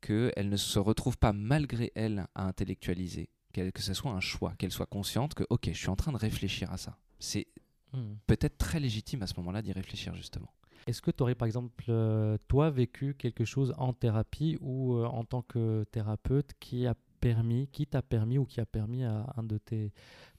qu'elles 0.01 0.49
ne 0.49 0.57
se 0.57 0.79
retrouvent 0.79 1.17
pas 1.17 1.33
malgré 1.33 1.91
elles 1.95 2.27
à 2.35 2.47
intellectualiser, 2.47 3.29
que 3.53 3.81
ce 3.81 3.93
soit 3.93 4.11
un 4.11 4.19
choix, 4.19 4.53
qu'elles 4.57 4.71
soient 4.71 4.85
conscientes 4.85 5.33
que, 5.33 5.43
ok, 5.49 5.69
je 5.71 5.77
suis 5.77 5.89
en 5.89 5.95
train 5.95 6.11
de 6.11 6.17
réfléchir 6.17 6.71
à 6.71 6.77
ça. 6.77 6.97
C'est 7.19 7.47
hmm. 7.93 8.15
peut-être 8.27 8.57
très 8.57 8.79
légitime 8.79 9.23
à 9.23 9.27
ce 9.27 9.35
moment-là 9.37 9.61
d'y 9.61 9.71
réfléchir 9.71 10.15
justement. 10.15 10.51
Est-ce 10.85 11.01
que 11.01 11.11
tu 11.11 11.21
aurais 11.21 11.35
par 11.35 11.47
exemple, 11.47 11.85
euh, 11.89 12.37
toi, 12.47 12.69
vécu 12.69 13.13
quelque 13.13 13.43
chose 13.43 13.73
en 13.77 13.93
thérapie 13.93 14.57
ou 14.61 14.95
euh, 14.95 15.05
en 15.05 15.25
tant 15.25 15.41
que 15.41 15.85
thérapeute 15.91 16.51
qui 16.59 16.87
a 16.87 16.95
permis, 17.19 17.67
qui 17.67 17.87
t'a 17.87 18.01
permis 18.01 18.37
ou 18.37 18.45
qui 18.45 18.61
a 18.61 18.65
permis 18.65 19.03
à 19.03 19.33
un 19.35 19.43
de 19.43 19.57
tes 19.57 19.91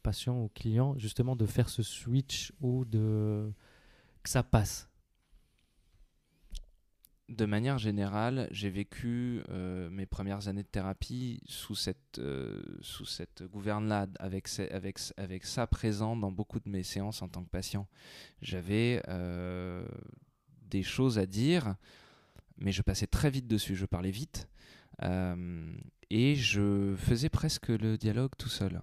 patients 0.03 0.41
ou 0.41 0.49
clients 0.49 0.97
justement 0.97 1.37
de 1.37 1.45
faire 1.45 1.69
ce 1.69 1.83
switch 1.83 2.53
ou 2.61 2.85
de 2.85 3.53
que 4.23 4.31
ça 4.31 4.43
passe? 4.43 4.89
De 7.29 7.45
manière 7.45 7.79
générale, 7.79 8.49
j'ai 8.51 8.71
vécu 8.71 9.43
euh, 9.51 9.91
mes 9.91 10.07
premières 10.07 10.49
années 10.49 10.63
de 10.63 10.69
thérapie 10.69 11.41
sous 11.47 11.75
cette, 11.75 12.19
euh, 12.19 12.63
gouverne-là, 13.53 14.07
avec, 14.19 14.49
ça 14.49 15.67
présent 15.67 16.17
dans 16.17 16.33
beaucoup 16.33 16.61
de 16.61 16.69
mes 16.69 16.83
séances 16.83 17.23
en 17.23 17.29
tant 17.29 17.43
que 17.43 17.51
patient. 17.51 17.87
J'avais 18.41 19.03
euh, 19.09 19.87
des 20.71 20.83
choses 20.83 21.19
à 21.19 21.27
dire, 21.27 21.77
mais 22.57 22.73
je 22.73 22.83
passais 22.83 23.07
très 23.07 23.31
vite 23.31 23.47
dessus, 23.47 23.77
je 23.77 23.87
parlais 23.87 24.11
vite, 24.11 24.49
et 26.11 26.35
je 26.35 26.97
faisais 26.97 27.29
presque 27.29 27.69
le 27.69 27.97
dialogue 27.97 28.33
tout 28.37 28.49
seul. 28.49 28.81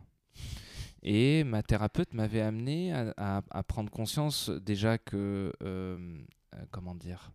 Et 1.08 1.44
ma 1.44 1.62
thérapeute 1.62 2.16
m'avait 2.16 2.42
amené 2.42 2.92
à, 2.92 3.64
prendre 3.68 3.92
conscience 3.92 4.50
déjà 4.50 4.98
que, 4.98 5.54
euh, 5.62 5.98
euh, 6.56 6.66
comment 6.72 6.96
dire, 6.96 7.32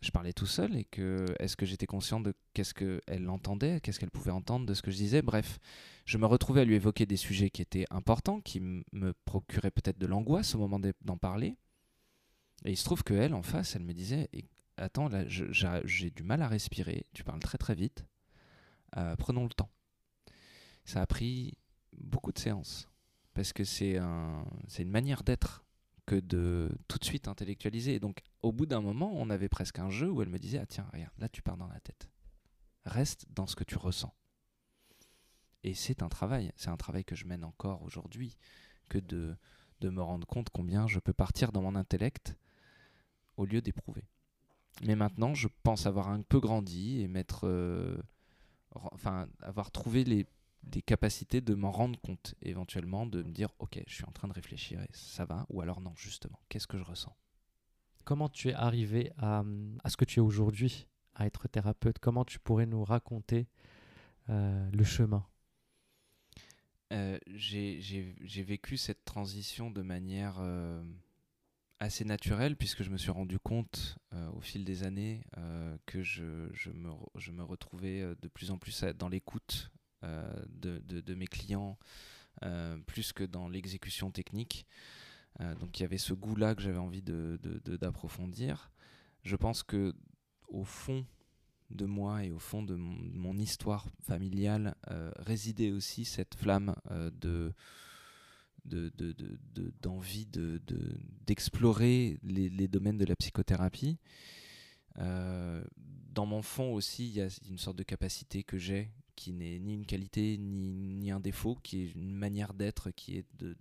je 0.00 0.10
parlais 0.10 0.32
tout 0.32 0.46
seul 0.46 0.76
et 0.76 0.84
que 0.84 1.26
est-ce 1.38 1.56
que 1.56 1.66
j'étais 1.66 1.86
conscient 1.86 2.20
de 2.20 2.34
qu'est-ce 2.54 2.74
qu'elle 2.74 3.28
entendait, 3.28 3.80
qu'est-ce 3.80 4.00
qu'elle 4.00 4.10
pouvait 4.10 4.30
entendre 4.30 4.66
de 4.66 4.74
ce 4.74 4.82
que 4.82 4.90
je 4.90 4.96
disais? 4.96 5.22
Bref, 5.22 5.58
je 6.06 6.16
me 6.18 6.26
retrouvais 6.26 6.62
à 6.62 6.64
lui 6.64 6.74
évoquer 6.74 7.06
des 7.06 7.16
sujets 7.16 7.50
qui 7.50 7.62
étaient 7.62 7.84
importants, 7.90 8.40
qui 8.40 8.60
me 8.60 9.12
procuraient 9.24 9.70
peut-être 9.70 9.98
de 9.98 10.06
l'angoisse 10.06 10.54
au 10.54 10.58
moment 10.58 10.80
d'en 11.02 11.18
parler. 11.18 11.56
Et 12.64 12.70
il 12.70 12.76
se 12.76 12.84
trouve 12.84 13.02
qu'elle, 13.04 13.34
en 13.34 13.42
face, 13.42 13.76
elle 13.76 13.84
me 13.84 13.92
disait 13.92 14.28
Attends, 14.76 15.08
là, 15.08 15.24
j'ai 15.26 16.10
du 16.10 16.22
mal 16.22 16.40
à 16.40 16.48
respirer, 16.48 17.04
tu 17.12 17.22
parles 17.22 17.40
très 17.40 17.58
très 17.58 17.74
vite, 17.74 18.06
euh, 18.96 19.14
prenons 19.16 19.44
le 19.44 19.50
temps. 19.50 19.70
Ça 20.84 21.02
a 21.02 21.06
pris 21.06 21.58
beaucoup 21.92 22.32
de 22.32 22.38
séances. 22.38 22.88
Parce 23.34 23.52
que 23.52 23.64
c'est 23.64 23.98
un, 23.98 24.44
une 24.78 24.90
manière 24.90 25.22
d'être 25.22 25.64
que 26.10 26.16
de 26.16 26.76
tout 26.88 26.98
de 26.98 27.04
suite 27.04 27.28
intellectualiser. 27.28 27.94
Et 27.94 28.00
donc, 28.00 28.22
au 28.42 28.50
bout 28.50 28.66
d'un 28.66 28.80
moment, 28.80 29.12
on 29.14 29.30
avait 29.30 29.48
presque 29.48 29.78
un 29.78 29.90
jeu 29.90 30.10
où 30.10 30.22
elle 30.22 30.28
me 30.28 30.40
disait 30.40 30.58
Ah, 30.58 30.66
tiens, 30.66 30.88
regarde, 30.92 31.12
là, 31.18 31.28
tu 31.28 31.40
pars 31.40 31.56
dans 31.56 31.68
la 31.68 31.78
tête. 31.78 32.10
Reste 32.84 33.26
dans 33.30 33.46
ce 33.46 33.54
que 33.54 33.62
tu 33.62 33.78
ressens. 33.78 34.12
Et 35.62 35.72
c'est 35.72 36.02
un 36.02 36.08
travail. 36.08 36.50
C'est 36.56 36.70
un 36.70 36.76
travail 36.76 37.04
que 37.04 37.14
je 37.14 37.26
mène 37.26 37.44
encore 37.44 37.82
aujourd'hui, 37.82 38.36
que 38.88 38.98
de, 38.98 39.36
de 39.80 39.88
me 39.88 40.02
rendre 40.02 40.26
compte 40.26 40.50
combien 40.50 40.88
je 40.88 40.98
peux 40.98 41.12
partir 41.12 41.52
dans 41.52 41.62
mon 41.62 41.76
intellect 41.76 42.36
au 43.36 43.44
lieu 43.44 43.60
d'éprouver. 43.60 44.02
Mais 44.82 44.96
maintenant, 44.96 45.34
je 45.34 45.46
pense 45.62 45.86
avoir 45.86 46.08
un 46.08 46.22
peu 46.22 46.40
grandi 46.40 47.02
et 47.02 47.06
mettre. 47.06 47.46
Euh, 47.46 47.96
enfin, 48.72 49.28
avoir 49.42 49.70
trouvé 49.70 50.02
les 50.02 50.26
des 50.62 50.82
capacités 50.82 51.40
de 51.40 51.54
m'en 51.54 51.70
rendre 51.70 51.98
compte 52.00 52.34
éventuellement, 52.42 53.06
de 53.06 53.22
me 53.22 53.32
dire 53.32 53.50
ok, 53.58 53.82
je 53.86 53.94
suis 53.94 54.04
en 54.04 54.12
train 54.12 54.28
de 54.28 54.32
réfléchir 54.32 54.80
et 54.82 54.90
ça 54.92 55.24
va, 55.24 55.46
ou 55.48 55.60
alors 55.60 55.80
non, 55.80 55.92
justement, 55.96 56.40
qu'est-ce 56.48 56.66
que 56.66 56.78
je 56.78 56.84
ressens? 56.84 57.16
Comment 58.04 58.28
tu 58.28 58.48
es 58.48 58.54
arrivé 58.54 59.12
à, 59.18 59.44
à 59.84 59.90
ce 59.90 59.96
que 59.96 60.04
tu 60.04 60.20
es 60.20 60.22
aujourd'hui, 60.22 60.86
à 61.14 61.26
être 61.26 61.48
thérapeute? 61.48 61.98
Comment 61.98 62.24
tu 62.24 62.38
pourrais 62.38 62.66
nous 62.66 62.84
raconter 62.84 63.46
euh, 64.28 64.70
le 64.72 64.84
chemin? 64.84 65.26
Euh, 66.92 67.18
J'ai 67.34 68.42
vécu 68.42 68.76
cette 68.76 69.04
transition 69.04 69.70
de 69.70 69.82
manière 69.82 70.36
euh, 70.40 70.82
assez 71.78 72.04
naturelle, 72.04 72.56
puisque 72.56 72.82
je 72.82 72.90
me 72.90 72.96
suis 72.96 73.10
rendu 73.10 73.38
compte 73.38 73.98
au 74.34 74.40
fil 74.40 74.64
des 74.64 74.82
années 74.82 75.22
que 75.86 76.02
je, 76.02 76.48
je, 76.52 76.70
me, 76.70 76.90
je, 77.16 77.30
me, 77.30 77.44
retrouvais 77.44 78.02
de 78.20 78.28
plus 78.28 78.50
en 78.50 78.58
plus 78.58 78.82
dans 78.98 79.08
l'écoute 79.08 79.70
euh, 80.02 80.32
de, 80.48 80.78
de, 80.78 81.14
mes 81.14 81.26
clients 81.26 81.78
euh, 82.42 82.78
plus 82.86 83.12
que 83.12 83.22
dans 83.22 83.48
l'exécution 83.50 84.10
technique. 84.10 84.66
Euh, 85.40 85.54
donc 85.56 85.78
il 85.78 85.82
y 85.82 85.84
avait 85.84 85.98
ce 85.98 86.14
goût-là 86.14 86.54
que 86.54 86.62
j'avais 86.62 86.78
envie 86.78 87.02
d'approfondir. 87.02 88.70
Je 89.24 89.36
pense 89.36 89.62
que 89.62 89.94
au 90.48 90.64
fond 90.64 91.04
de 91.68 91.84
moi 91.84 92.24
et 92.24 92.30
au 92.30 92.38
fond 92.38 92.62
de 92.62 92.76
mon, 92.76 93.36
histoire 93.36 93.86
familiale 94.00 94.74
résidait 95.18 95.70
aussi 95.70 96.06
cette 96.06 96.34
flamme 96.34 96.74
de 96.90 97.52
d'envie 98.64 100.26
de, 100.26 100.62
d'explorer 101.26 102.18
les, 102.22 102.48
les, 102.48 102.68
domaines 102.68 102.98
de 102.98 103.04
la 103.04 103.16
psychothérapie. 103.16 103.98
dans 104.96 106.26
mon 106.26 106.40
fond 106.40 106.72
aussi, 106.72 107.06
il 107.08 107.14
y 107.14 107.20
a 107.20 107.28
une 107.48 107.58
sorte 107.58 107.76
de 107.76 107.82
capacité 107.82 108.42
que 108.42 108.56
j'ai 108.56 108.90
qui 109.20 109.34
n'est 109.34 109.58
ni 109.58 109.74
une 109.74 109.84
qualité 109.84 110.38
ni, 110.38 110.72
ni, 110.72 111.10
un 111.10 111.20
défaut, 111.20 111.56
qui 111.56 111.82
est 111.82 111.92
une 111.92 112.14
manière 112.14 112.54
d'être, 112.54 112.90
qui 112.90 113.18
est 113.18 113.26
de, 113.34 113.54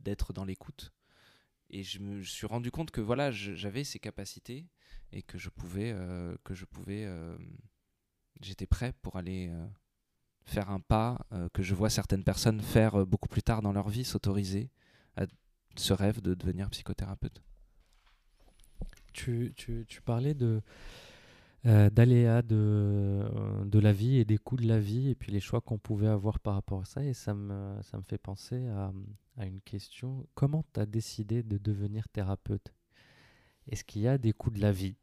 d'être 0.00 0.34
dans 0.34 0.44
l'écoute. 0.44 0.92
Et 1.70 1.82
je 1.82 1.98
me 1.98 2.22
suis 2.22 2.46
rendu 2.46 2.70
compte 2.70 2.90
que 2.90 3.00
voilà, 3.00 3.30
j'avais 3.30 3.84
ces 3.84 3.98
capacités 3.98 4.66
et 5.12 5.22
que 5.22 5.38
je 5.38 5.48
pouvais, 5.48 5.92
euh, 5.92 6.36
que 6.44 6.52
je 6.52 6.66
pouvais, 6.66 7.06
euh, 7.06 7.38
j'étais 8.42 8.66
prêt 8.66 8.92
pour 9.00 9.16
aller 9.16 9.48
euh, 9.48 9.66
faire 10.44 10.68
un 10.68 10.80
pas 10.80 11.26
que 11.54 11.62
je 11.62 11.74
vois 11.74 11.88
certaines 11.88 12.24
personnes 12.24 12.60
faire 12.60 13.06
beaucoup 13.06 13.28
plus 13.30 13.42
tard 13.42 13.62
dans 13.62 13.72
leur 13.72 13.88
vie, 13.88 14.04
s'autoriser 14.04 14.68
à 15.16 15.24
ce 15.76 15.94
rêve 15.94 16.20
de 16.20 16.34
devenir 16.34 16.68
psychothérapeute. 16.68 17.42
Tu, 19.14 19.54
tu, 19.56 19.86
tu 19.88 20.02
parlais 20.02 20.34
de 20.34 20.60
euh, 21.64 21.90
d'aléas 21.90 22.42
de, 22.42 22.56
euh, 22.56 23.64
de 23.64 23.78
la 23.78 23.92
vie 23.92 24.16
et 24.16 24.24
des 24.24 24.36
coûts 24.36 24.56
de 24.56 24.66
la 24.66 24.80
vie 24.80 25.10
et 25.10 25.14
puis 25.14 25.30
les 25.30 25.38
choix 25.38 25.60
qu'on 25.60 25.78
pouvait 25.78 26.08
avoir 26.08 26.40
par 26.40 26.54
rapport 26.54 26.80
à 26.80 26.84
ça. 26.84 27.04
Et 27.04 27.14
ça 27.14 27.34
me, 27.34 27.80
fait 28.08 28.18
penser 28.18 28.66
à, 28.66 28.92
une 29.44 29.60
question. 29.60 30.26
Comment 30.34 30.64
tu 30.74 30.80
as 30.80 30.86
décidé 30.86 31.42
de 31.42 31.58
devenir 31.58 32.08
thérapeute? 32.08 32.72
Est-ce 33.68 33.84
qu'il 33.84 34.02
y 34.02 34.08
a 34.08 34.18
des 34.18 34.32
coûts 34.32 34.50
de 34.50 34.60
la 34.60 34.72
vie 34.72 34.96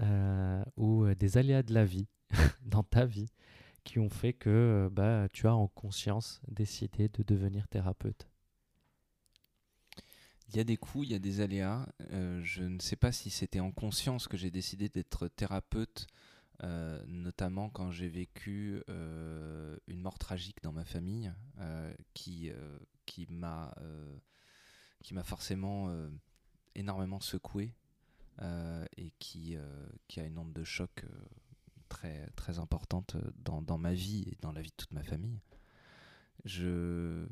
euh, 0.00 0.62
ou 0.76 1.12
des 1.14 1.38
aléas 1.38 1.64
de 1.64 1.74
la 1.74 1.84
vie 1.84 2.06
dans 2.62 2.84
ta 2.84 3.04
vie 3.04 3.30
qui 3.82 3.98
ont 3.98 4.10
fait 4.10 4.32
que 4.32 4.88
bah, 4.92 5.28
tu 5.32 5.48
as 5.48 5.54
en 5.56 5.66
conscience 5.66 6.40
décidé 6.46 7.08
de 7.08 7.24
devenir 7.24 7.66
thérapeute? 7.66 8.28
Il 10.48 10.56
y 10.56 10.60
a 10.60 10.64
des 10.64 10.76
coups, 10.76 11.06
il 11.06 11.12
y 11.12 11.14
a 11.14 11.18
des 11.18 11.40
aléas. 11.40 11.86
Euh, 12.12 12.40
je 12.42 12.62
ne 12.62 12.78
sais 12.78 12.96
pas 12.96 13.12
si 13.12 13.30
c'était 13.30 13.60
en 13.60 13.72
conscience 13.72 14.28
que 14.28 14.36
j'ai 14.36 14.50
décidé 14.50 14.88
d'être 14.88 15.28
thérapeute, 15.28 16.06
euh, 16.62 17.02
notamment 17.06 17.68
quand 17.68 17.90
j'ai 17.90 18.08
vécu 18.08 18.82
euh, 18.88 19.76
une 19.88 20.00
mort 20.00 20.18
tragique 20.18 20.62
dans 20.62 20.72
ma 20.72 20.84
famille 20.84 21.32
qui, 22.14 22.52
m'a 23.28 23.74
forcément 25.24 25.90
énormément 26.74 27.20
secoué 27.20 27.74
et 28.96 29.12
qui, 29.18 29.56
qui 30.06 30.20
a 30.20 30.24
une 30.24 30.38
onde 30.38 30.52
de 30.52 30.64
choc 30.64 31.04
très, 31.88 32.28
très 32.36 32.58
importante 32.58 33.16
dans, 33.36 33.62
dans 33.62 33.78
ma 33.78 33.94
vie 33.94 34.24
et 34.30 34.36
dans 34.40 34.52
la 34.52 34.60
vie 34.62 34.70
de 34.70 34.76
toute 34.76 34.92
ma 34.92 35.02
famille. 35.02 35.40
Je 36.44 37.26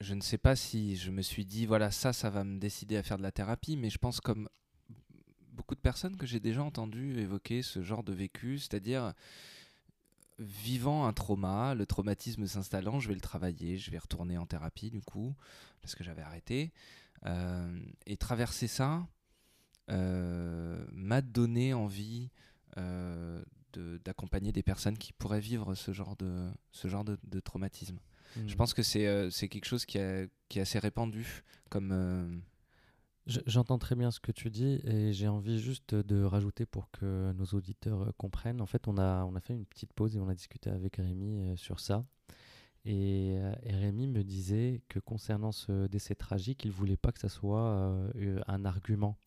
je 0.00 0.14
ne 0.14 0.20
sais 0.20 0.38
pas 0.38 0.56
si 0.56 0.96
je 0.96 1.10
me 1.10 1.22
suis 1.22 1.44
dit, 1.44 1.66
voilà, 1.66 1.90
ça, 1.90 2.12
ça 2.12 2.30
va 2.30 2.44
me 2.44 2.58
décider 2.58 2.96
à 2.96 3.02
faire 3.02 3.18
de 3.18 3.22
la 3.22 3.32
thérapie, 3.32 3.76
mais 3.76 3.90
je 3.90 3.98
pense 3.98 4.20
comme 4.20 4.48
beaucoup 5.52 5.74
de 5.74 5.80
personnes 5.80 6.16
que 6.16 6.26
j'ai 6.26 6.40
déjà 6.40 6.62
entendu 6.62 7.18
évoquer 7.18 7.62
ce 7.62 7.82
genre 7.82 8.04
de 8.04 8.12
vécu, 8.12 8.58
c'est-à-dire 8.58 9.14
vivant 10.38 11.06
un 11.06 11.14
trauma, 11.14 11.74
le 11.74 11.86
traumatisme 11.86 12.46
s'installant, 12.46 13.00
je 13.00 13.08
vais 13.08 13.14
le 13.14 13.20
travailler, 13.20 13.78
je 13.78 13.90
vais 13.90 13.98
retourner 13.98 14.36
en 14.36 14.46
thérapie 14.46 14.90
du 14.90 15.00
coup, 15.00 15.34
parce 15.80 15.94
que 15.94 16.04
j'avais 16.04 16.22
arrêté. 16.22 16.72
Euh, 17.24 17.80
et 18.04 18.18
traverser 18.18 18.68
ça 18.68 19.08
euh, 19.90 20.84
m'a 20.92 21.22
donné 21.22 21.72
envie 21.72 22.30
euh, 22.76 23.42
d'accompagner 24.04 24.52
des 24.52 24.62
personnes 24.62 24.98
qui 24.98 25.14
pourraient 25.14 25.40
vivre 25.40 25.74
ce 25.74 25.92
genre 25.92 26.16
de, 26.16 26.50
ce 26.72 26.88
genre 26.88 27.04
de 27.04 27.40
traumatisme. 27.40 27.98
Je 28.46 28.54
hmm. 28.54 28.56
pense 28.56 28.74
que 28.74 28.82
c'est 28.82 29.06
euh, 29.06 29.30
quelque 29.30 29.64
chose 29.64 29.84
qui, 29.84 29.98
qui, 30.48 30.58
est 30.58 30.62
assez 30.62 30.78
répandu 30.78 31.44
comme. 31.70 31.90
Euh, 31.92 32.28
j'entends 33.46 33.78
très 33.78 33.96
bien 33.96 34.10
ce 34.10 34.20
que 34.20 34.30
tu 34.30 34.50
dis 34.50 34.80
et 34.84 35.12
j'ai 35.12 35.26
envie 35.26 35.58
juste 35.58 35.94
de 35.94 36.22
rajouter 36.22 36.64
pour 36.64 36.90
que 36.90 37.32
nos 37.32 37.46
auditeurs 37.46 38.02
euh, 38.02 38.12
comprennent. 38.16 38.60
En 38.60 38.66
fait, 38.66 38.86
on 38.88 38.98
a, 38.98 39.24
on 39.24 39.34
a 39.34 39.40
fait 39.40 39.54
une 39.54 39.66
petite 39.66 39.92
pause 39.92 40.16
et 40.16 40.20
on 40.20 40.28
a 40.28 40.34
discuté 40.34 40.70
avec 40.70 40.96
Rémi 40.96 41.56
sur 41.56 41.80
ça. 41.80 42.04
Et, 42.84 43.36
Rémi 43.64 44.06
me 44.06 44.22
disait 44.22 44.82
que 44.88 45.00
concernant 45.00 45.50
ce 45.50 45.88
décès 45.88 46.14
tragique, 46.14 46.64
il 46.64 46.70
voulait 46.70 46.96
pas 46.96 47.10
que 47.10 47.18
ça 47.18 47.28
soit 47.28 48.00
un 48.46 48.64
argument. 48.64 49.18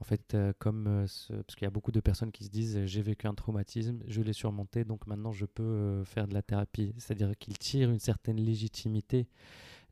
En 0.00 0.04
fait, 0.04 0.34
euh, 0.34 0.52
comme 0.58 0.86
euh, 0.86 1.06
parce 1.28 1.56
qu'il 1.56 1.64
y 1.64 1.66
a 1.66 1.70
beaucoup 1.70 1.90
de 1.90 2.00
personnes 2.00 2.30
qui 2.30 2.44
se 2.44 2.50
disent 2.50 2.84
j'ai 2.84 3.02
vécu 3.02 3.26
un 3.26 3.34
traumatisme, 3.34 3.98
je 4.06 4.22
l'ai 4.22 4.32
surmonté, 4.32 4.84
donc 4.84 5.06
maintenant 5.08 5.32
je 5.32 5.44
peux 5.44 5.62
euh, 5.62 6.04
faire 6.04 6.28
de 6.28 6.34
la 6.34 6.42
thérapie. 6.42 6.94
C'est-à-dire 6.98 7.36
qu'ils 7.36 7.58
tirent 7.58 7.90
une 7.90 7.98
certaine 7.98 8.40
légitimité 8.40 9.26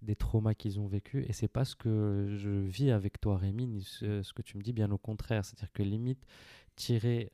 des 0.02 0.14
traumas 0.14 0.54
qu'ils 0.54 0.78
ont 0.78 0.86
vécus. 0.86 1.26
Et 1.28 1.32
c'est 1.32 1.48
pas 1.48 1.64
ce 1.64 1.74
que 1.74 2.28
je 2.36 2.50
vis 2.50 2.92
avec 2.92 3.20
toi, 3.20 3.36
Rémi, 3.36 3.66
ni 3.66 3.82
ce, 3.82 4.32
que 4.32 4.42
tu 4.42 4.56
me 4.56 4.62
dis, 4.62 4.72
bien 4.72 4.90
au 4.92 4.98
contraire. 4.98 5.44
C'est-à-dire 5.44 5.72
que 5.72 5.82
limite, 5.82 6.24
tirer 6.76 7.32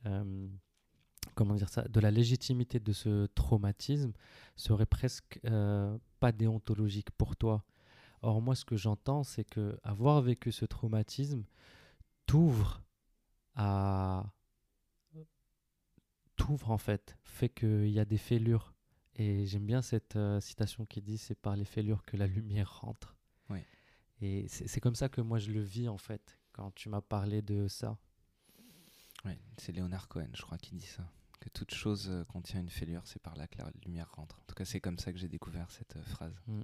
comment 1.35 1.55
dire 1.55 1.69
ça, 1.69 1.83
de 1.83 1.99
la 1.99 2.09
légitimité 2.09 2.79
de 2.79 2.93
ce 2.93 3.27
traumatisme 3.27 4.13
serait 4.55 4.85
presque 4.85 5.39
pas 6.19 6.31
déontologique 6.31 7.11
pour 7.11 7.35
toi. 7.35 7.65
Or, 8.21 8.41
moi, 8.41 8.55
ce 8.55 8.63
que 8.63 8.77
j'entends, 8.77 9.23
c'est 9.23 9.43
que 9.43 9.77
avoir 9.83 10.21
vécu 10.21 10.53
ce 10.53 10.63
traumatisme, 10.65 11.43
t'ouvre 12.25 12.83
à 13.55 14.25
t'ouvre 16.35 16.71
en 16.71 16.77
fait, 16.77 17.17
fait 17.23 17.49
qu'il 17.49 17.89
y 17.89 17.99
a 17.99 18.05
des 18.05 18.17
fêlures. 18.17 18.73
Et 19.15 19.45
j'aime 19.45 19.65
bien 19.65 19.81
cette 19.81 20.15
euh, 20.15 20.39
citation 20.39 20.85
qui 20.85 21.01
dit 21.01 21.17
c'est 21.17 21.35
par 21.35 21.55
les 21.55 21.65
fêlures 21.65 22.03
que 22.03 22.17
la 22.17 22.27
lumière 22.27 22.79
rentre. 22.81 23.15
Oui. 23.49 23.59
Et 24.21 24.47
c'est 24.47 24.79
comme 24.79 24.95
ça 24.95 25.09
que 25.09 25.21
moi 25.21 25.37
je 25.37 25.51
le 25.51 25.61
vis 25.61 25.87
en 25.87 25.97
fait, 25.97 26.39
quand 26.51 26.71
tu 26.71 26.89
m'as 26.89 27.01
parlé 27.01 27.41
de 27.41 27.67
ça. 27.67 27.97
Oui, 29.25 29.33
c'est 29.57 29.71
Léonard 29.71 30.07
Cohen, 30.07 30.29
je 30.33 30.41
crois, 30.41 30.57
qui 30.57 30.75
dit 30.75 30.85
ça. 30.85 31.07
Que 31.39 31.49
toute 31.49 31.73
chose 31.73 32.09
euh, 32.09 32.23
contient 32.25 32.59
une 32.59 32.69
fêlure, 32.69 33.05
c'est 33.05 33.21
par 33.21 33.35
là 33.35 33.47
que 33.47 33.57
la 33.57 33.69
lumière 33.85 34.11
rentre. 34.13 34.39
En 34.39 34.43
tout 34.45 34.55
cas, 34.55 34.65
c'est 34.65 34.79
comme 34.79 34.97
ça 34.97 35.11
que 35.11 35.19
j'ai 35.19 35.27
découvert 35.27 35.69
cette 35.71 35.95
euh, 35.95 36.03
phrase. 36.03 36.41
Mm. 36.47 36.61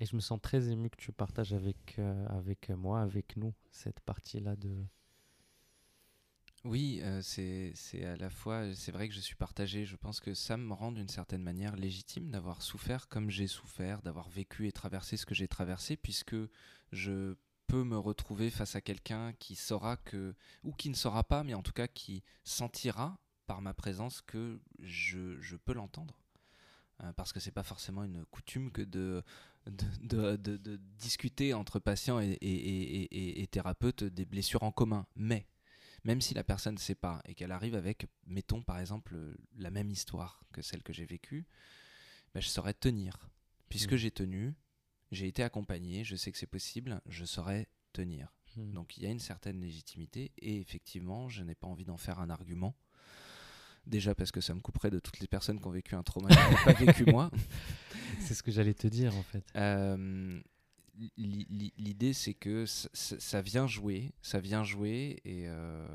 Et 0.00 0.06
je 0.06 0.16
me 0.16 0.20
sens 0.20 0.40
très 0.40 0.68
ému 0.70 0.90
que 0.90 0.96
tu 0.96 1.12
partages 1.12 1.52
avec, 1.52 1.98
euh, 1.98 2.26
avec 2.28 2.70
moi, 2.70 3.00
avec 3.00 3.36
nous, 3.36 3.54
cette 3.70 4.00
partie-là 4.00 4.56
de... 4.56 4.84
Oui, 6.64 7.00
euh, 7.02 7.20
c'est 7.22 7.74
à 8.04 8.16
la 8.16 8.30
fois, 8.30 8.74
c'est 8.74 8.90
vrai 8.90 9.06
que 9.06 9.14
je 9.14 9.20
suis 9.20 9.34
partagé. 9.34 9.84
Je 9.84 9.96
pense 9.96 10.18
que 10.20 10.32
ça 10.32 10.56
me 10.56 10.72
rend 10.72 10.92
d'une 10.92 11.08
certaine 11.08 11.42
manière 11.42 11.76
légitime 11.76 12.30
d'avoir 12.30 12.62
souffert 12.62 13.08
comme 13.08 13.28
j'ai 13.28 13.46
souffert, 13.46 14.00
d'avoir 14.00 14.30
vécu 14.30 14.66
et 14.66 14.72
traversé 14.72 15.18
ce 15.18 15.26
que 15.26 15.34
j'ai 15.34 15.46
traversé, 15.46 15.96
puisque 15.98 16.36
je 16.90 17.36
peux 17.66 17.84
me 17.84 17.98
retrouver 17.98 18.50
face 18.50 18.76
à 18.76 18.80
quelqu'un 18.80 19.34
qui 19.34 19.56
saura 19.56 19.98
que, 19.98 20.34
ou 20.62 20.72
qui 20.72 20.88
ne 20.88 20.94
saura 20.94 21.22
pas, 21.22 21.44
mais 21.44 21.54
en 21.54 21.62
tout 21.62 21.72
cas 21.72 21.86
qui 21.86 22.22
sentira 22.44 23.18
par 23.46 23.60
ma 23.60 23.74
présence 23.74 24.22
que 24.22 24.58
je, 24.80 25.38
je 25.40 25.56
peux 25.56 25.74
l'entendre. 25.74 26.18
Euh, 27.02 27.12
parce 27.12 27.32
que 27.32 27.40
c'est 27.40 27.50
pas 27.50 27.64
forcément 27.64 28.04
une 28.04 28.24
coutume 28.26 28.70
que 28.70 28.82
de 28.82 29.22
de, 29.66 30.36
de, 30.36 30.56
de, 30.56 30.76
discuter 30.98 31.54
entre 31.54 31.78
patients 31.78 32.20
et, 32.20 32.32
et, 32.32 33.42
et, 33.42 33.46
thérapeutes 33.46 34.04
des 34.04 34.24
blessures 34.24 34.62
en 34.62 34.72
commun. 34.72 35.06
Mais, 35.16 35.46
même 36.04 36.20
si 36.20 36.34
la 36.34 36.44
personne 36.44 36.74
ne 36.74 36.80
sait 36.80 36.94
pas 36.94 37.22
et 37.24 37.34
qu'elle 37.34 37.52
arrive 37.52 37.74
avec, 37.74 38.06
mettons 38.26 38.62
par 38.62 38.78
exemple, 38.78 39.16
la 39.56 39.70
même 39.70 39.90
histoire 39.90 40.44
que 40.52 40.62
celle 40.62 40.82
que 40.82 40.92
j'ai 40.92 41.06
vécue, 41.06 41.46
ben, 42.34 42.40
je 42.40 42.48
saurais 42.48 42.74
tenir. 42.74 43.30
Puisque 43.68 43.94
mmh. 43.94 43.96
j'ai 43.96 44.10
tenu, 44.10 44.54
j'ai 45.10 45.26
été 45.26 45.42
accompagné, 45.42 46.04
je 46.04 46.16
sais 46.16 46.30
que 46.30 46.38
c'est 46.38 46.46
possible, 46.46 47.00
je 47.06 47.24
saurais 47.24 47.68
tenir. 47.92 48.34
Mmh. 48.56 48.72
Donc 48.72 48.96
il 48.96 49.04
y 49.04 49.06
a 49.06 49.10
une 49.10 49.20
certaine 49.20 49.60
légitimité 49.60 50.32
et 50.38 50.60
effectivement, 50.60 51.28
je 51.28 51.42
n'ai 51.42 51.54
pas 51.54 51.66
envie 51.66 51.84
d'en 51.84 51.96
faire 51.96 52.20
un 52.20 52.30
argument. 52.30 52.76
Déjà 53.86 54.14
parce 54.14 54.32
que 54.32 54.40
ça 54.40 54.54
me 54.54 54.60
couperait 54.60 54.90
de 54.90 54.98
toutes 54.98 55.20
les 55.20 55.26
personnes 55.26 55.60
qui 55.60 55.66
ont 55.66 55.70
vécu 55.70 55.94
un 55.94 56.02
trauma 56.02 56.28
que 56.28 56.34
je 56.34 56.64
pas 56.64 56.72
vécu 56.72 57.04
moi. 57.06 57.30
C'est 58.20 58.34
ce 58.34 58.42
que 58.42 58.50
j'allais 58.50 58.74
te 58.74 58.86
dire 58.86 59.14
en 59.16 59.22
fait. 59.22 59.44
Euh, 59.56 60.40
l'idée 61.16 62.12
c'est 62.12 62.34
que 62.34 62.64
ça 62.66 63.42
vient 63.42 63.66
jouer, 63.66 64.12
ça 64.22 64.40
vient 64.40 64.62
jouer 64.62 65.20
et, 65.24 65.48
euh, 65.48 65.86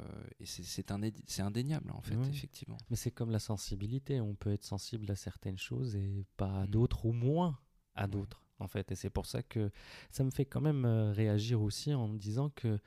c'est 0.43 0.91
indéniable 0.91 1.91
en 1.91 2.01
fait, 2.01 2.15
effectivement. 2.29 2.77
Mais 2.89 2.95
c'est 2.95 3.11
comme 3.11 3.31
la 3.31 3.39
sensibilité, 3.39 4.19
on 4.19 4.35
peut 4.35 4.51
être 4.51 4.63
sensible 4.63 5.09
à 5.11 5.15
certaines 5.15 5.57
choses 5.57 5.95
et 5.95 6.25
pas 6.37 6.61
à 6.61 6.65
mm. 6.65 6.69
d'autres 6.69 7.05
ou 7.05 7.13
moins 7.13 7.57
à 7.95 8.07
d'autres 8.07 8.43
en 8.59 8.67
fait. 8.67 8.91
Et 8.91 8.95
c'est 8.95 9.09
pour 9.09 9.25
ça 9.25 9.41
que 9.41 9.71
ça 10.11 10.23
me 10.23 10.31
fait 10.31 10.45
quand 10.45 10.61
même 10.61 10.85
euh, 10.85 11.11
réagir 11.11 11.61
aussi 11.61 11.93
en 11.93 12.07
me 12.07 12.17
disant 12.17 12.49
que 12.49 12.79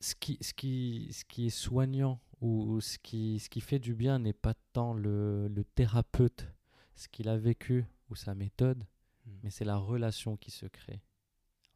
ce 0.00 0.14
qui, 0.14 0.38
ce 0.40 0.52
qui, 0.52 1.08
ce 1.12 1.24
qui 1.24 1.46
est 1.46 1.50
soignant 1.50 2.20
ou 2.40 2.80
ce 2.80 2.98
qui, 2.98 3.38
ce 3.38 3.48
qui 3.48 3.60
fait 3.60 3.78
du 3.78 3.94
bien 3.94 4.18
n'est 4.18 4.32
pas 4.32 4.54
tant 4.72 4.94
le, 4.94 5.48
le 5.48 5.64
thérapeute, 5.64 6.46
ce 6.96 7.08
qu'il 7.08 7.28
a 7.28 7.36
vécu 7.36 7.86
ou 8.10 8.14
sa 8.14 8.34
méthode, 8.34 8.84
hmm. 9.26 9.32
mais 9.42 9.50
c'est 9.50 9.64
la 9.64 9.76
relation 9.76 10.36
qui 10.36 10.50
se 10.50 10.66
crée, 10.66 11.02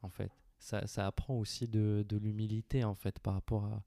en 0.01 0.09
fait. 0.09 0.31
Ça, 0.59 0.85
ça 0.87 1.07
apprend 1.07 1.35
aussi 1.35 1.67
de, 1.67 2.05
de 2.07 2.17
l'humilité, 2.17 2.83
en 2.83 2.95
fait, 2.95 3.19
par 3.19 3.33
rapport 3.33 3.65
à 3.65 3.83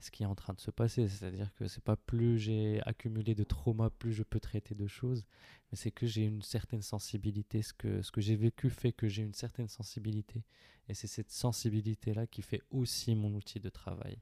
ce 0.00 0.10
qui 0.10 0.22
est 0.22 0.26
en 0.26 0.34
train 0.34 0.54
de 0.54 0.60
se 0.60 0.70
passer. 0.70 1.08
C'est-à-dire 1.08 1.52
que 1.54 1.66
c'est 1.68 1.82
pas 1.82 1.96
plus 1.96 2.38
j'ai 2.38 2.80
accumulé 2.84 3.34
de 3.34 3.44
traumas, 3.44 3.90
plus 3.90 4.12
je 4.12 4.22
peux 4.22 4.40
traiter 4.40 4.74
de 4.74 4.86
choses, 4.86 5.24
mais 5.70 5.76
c'est 5.76 5.90
que 5.90 6.06
j'ai 6.06 6.24
une 6.24 6.42
certaine 6.42 6.82
sensibilité. 6.82 7.62
Ce 7.62 7.72
que, 7.72 8.02
ce 8.02 8.10
que 8.10 8.20
j'ai 8.20 8.36
vécu 8.36 8.70
fait 8.70 8.92
que 8.92 9.08
j'ai 9.08 9.22
une 9.22 9.34
certaine 9.34 9.68
sensibilité. 9.68 10.44
Et 10.88 10.94
c'est 10.94 11.06
cette 11.06 11.30
sensibilité-là 11.30 12.26
qui 12.26 12.42
fait 12.42 12.62
aussi 12.70 13.14
mon 13.14 13.34
outil 13.34 13.60
de 13.60 13.70
travail. 13.70 14.18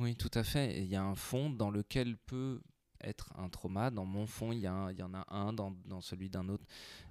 Oui, 0.00 0.16
tout 0.16 0.30
à 0.34 0.42
fait. 0.42 0.82
Il 0.82 0.88
y 0.88 0.96
a 0.96 1.02
un 1.02 1.14
fond 1.14 1.50
dans 1.50 1.70
lequel 1.70 2.16
peut 2.16 2.60
être 3.02 3.32
un 3.36 3.48
trauma. 3.48 3.90
Dans 3.90 4.04
mon 4.04 4.26
fond, 4.26 4.52
il 4.52 4.58
y, 4.58 4.62
il 4.62 4.98
y 4.98 5.02
en 5.02 5.14
a 5.14 5.26
un 5.28 5.52
dans, 5.52 5.72
dans 5.84 6.00
celui 6.00 6.30
d'un 6.30 6.48
autre. 6.48 6.64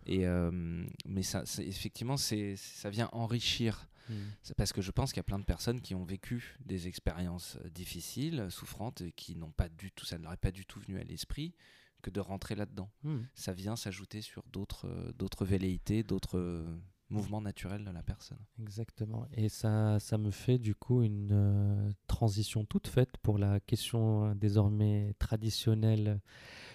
Et, 0.06 0.25
euh, 0.25 0.86
mais 1.06 1.23
ça, 1.23 1.43
effectivement, 1.60 2.17
ça 2.17 2.89
vient 2.89 3.10
enrichir. 3.12 3.88
Hmm. 4.10 4.15
C'est 4.41 4.56
parce 4.56 4.73
que 4.73 4.82
je 4.82 4.91
pense 4.91 5.12
qu'il 5.12 5.19
y 5.19 5.21
a 5.21 5.23
plein 5.23 5.39
de 5.39 5.45
personnes 5.45 5.82
qui 5.82 5.93
ont 5.93 6.04
vécu 6.04 6.58
des 6.65 6.88
expériences 6.88 7.58
euh, 7.63 7.69
difficiles, 7.69 8.47
souffrantes, 8.49 9.02
et 9.02 9.12
qui 9.12 9.36
n'ont 9.36 9.52
pas 9.52 9.69
du 9.69 9.91
tout, 9.91 10.06
ça 10.06 10.17
ne 10.17 10.23
leur 10.23 10.34
est 10.34 10.38
pas 10.38 10.52
du 10.52 10.65
tout 10.65 10.80
venu 10.80 10.99
à 10.99 11.04
l'esprit 11.04 11.54
que 12.02 12.10
de 12.10 12.19
rentrer 12.19 12.56
là-dedans. 12.56 12.89
Hmm. 13.04 13.19
Ça 13.36 13.54
vient 13.54 13.75
s'ajouter 13.75 14.21
sur 14.21 14.43
d'autres, 14.52 14.88
euh, 14.88 15.45
velléités, 15.45 16.02
d'autres 16.02 16.65
mouvement 17.10 17.41
naturel 17.41 17.84
de 17.84 17.91
la 17.91 18.04
personne. 18.04 18.39
Exactement. 18.62 19.25
Et 19.34 19.49
ça, 19.49 19.99
ça 19.99 20.17
me 20.17 20.32
fait 20.32 20.60
du 20.60 20.75
coup 20.75 21.02
une 21.02 21.93
transition 22.19 22.65
toute 22.65 22.89
faite 22.89 23.15
pour 23.23 23.38
la 23.38 23.62
question 23.62 24.25
euh, 24.25 24.34
désormais 24.36 25.13
traditionnelle 25.19 26.19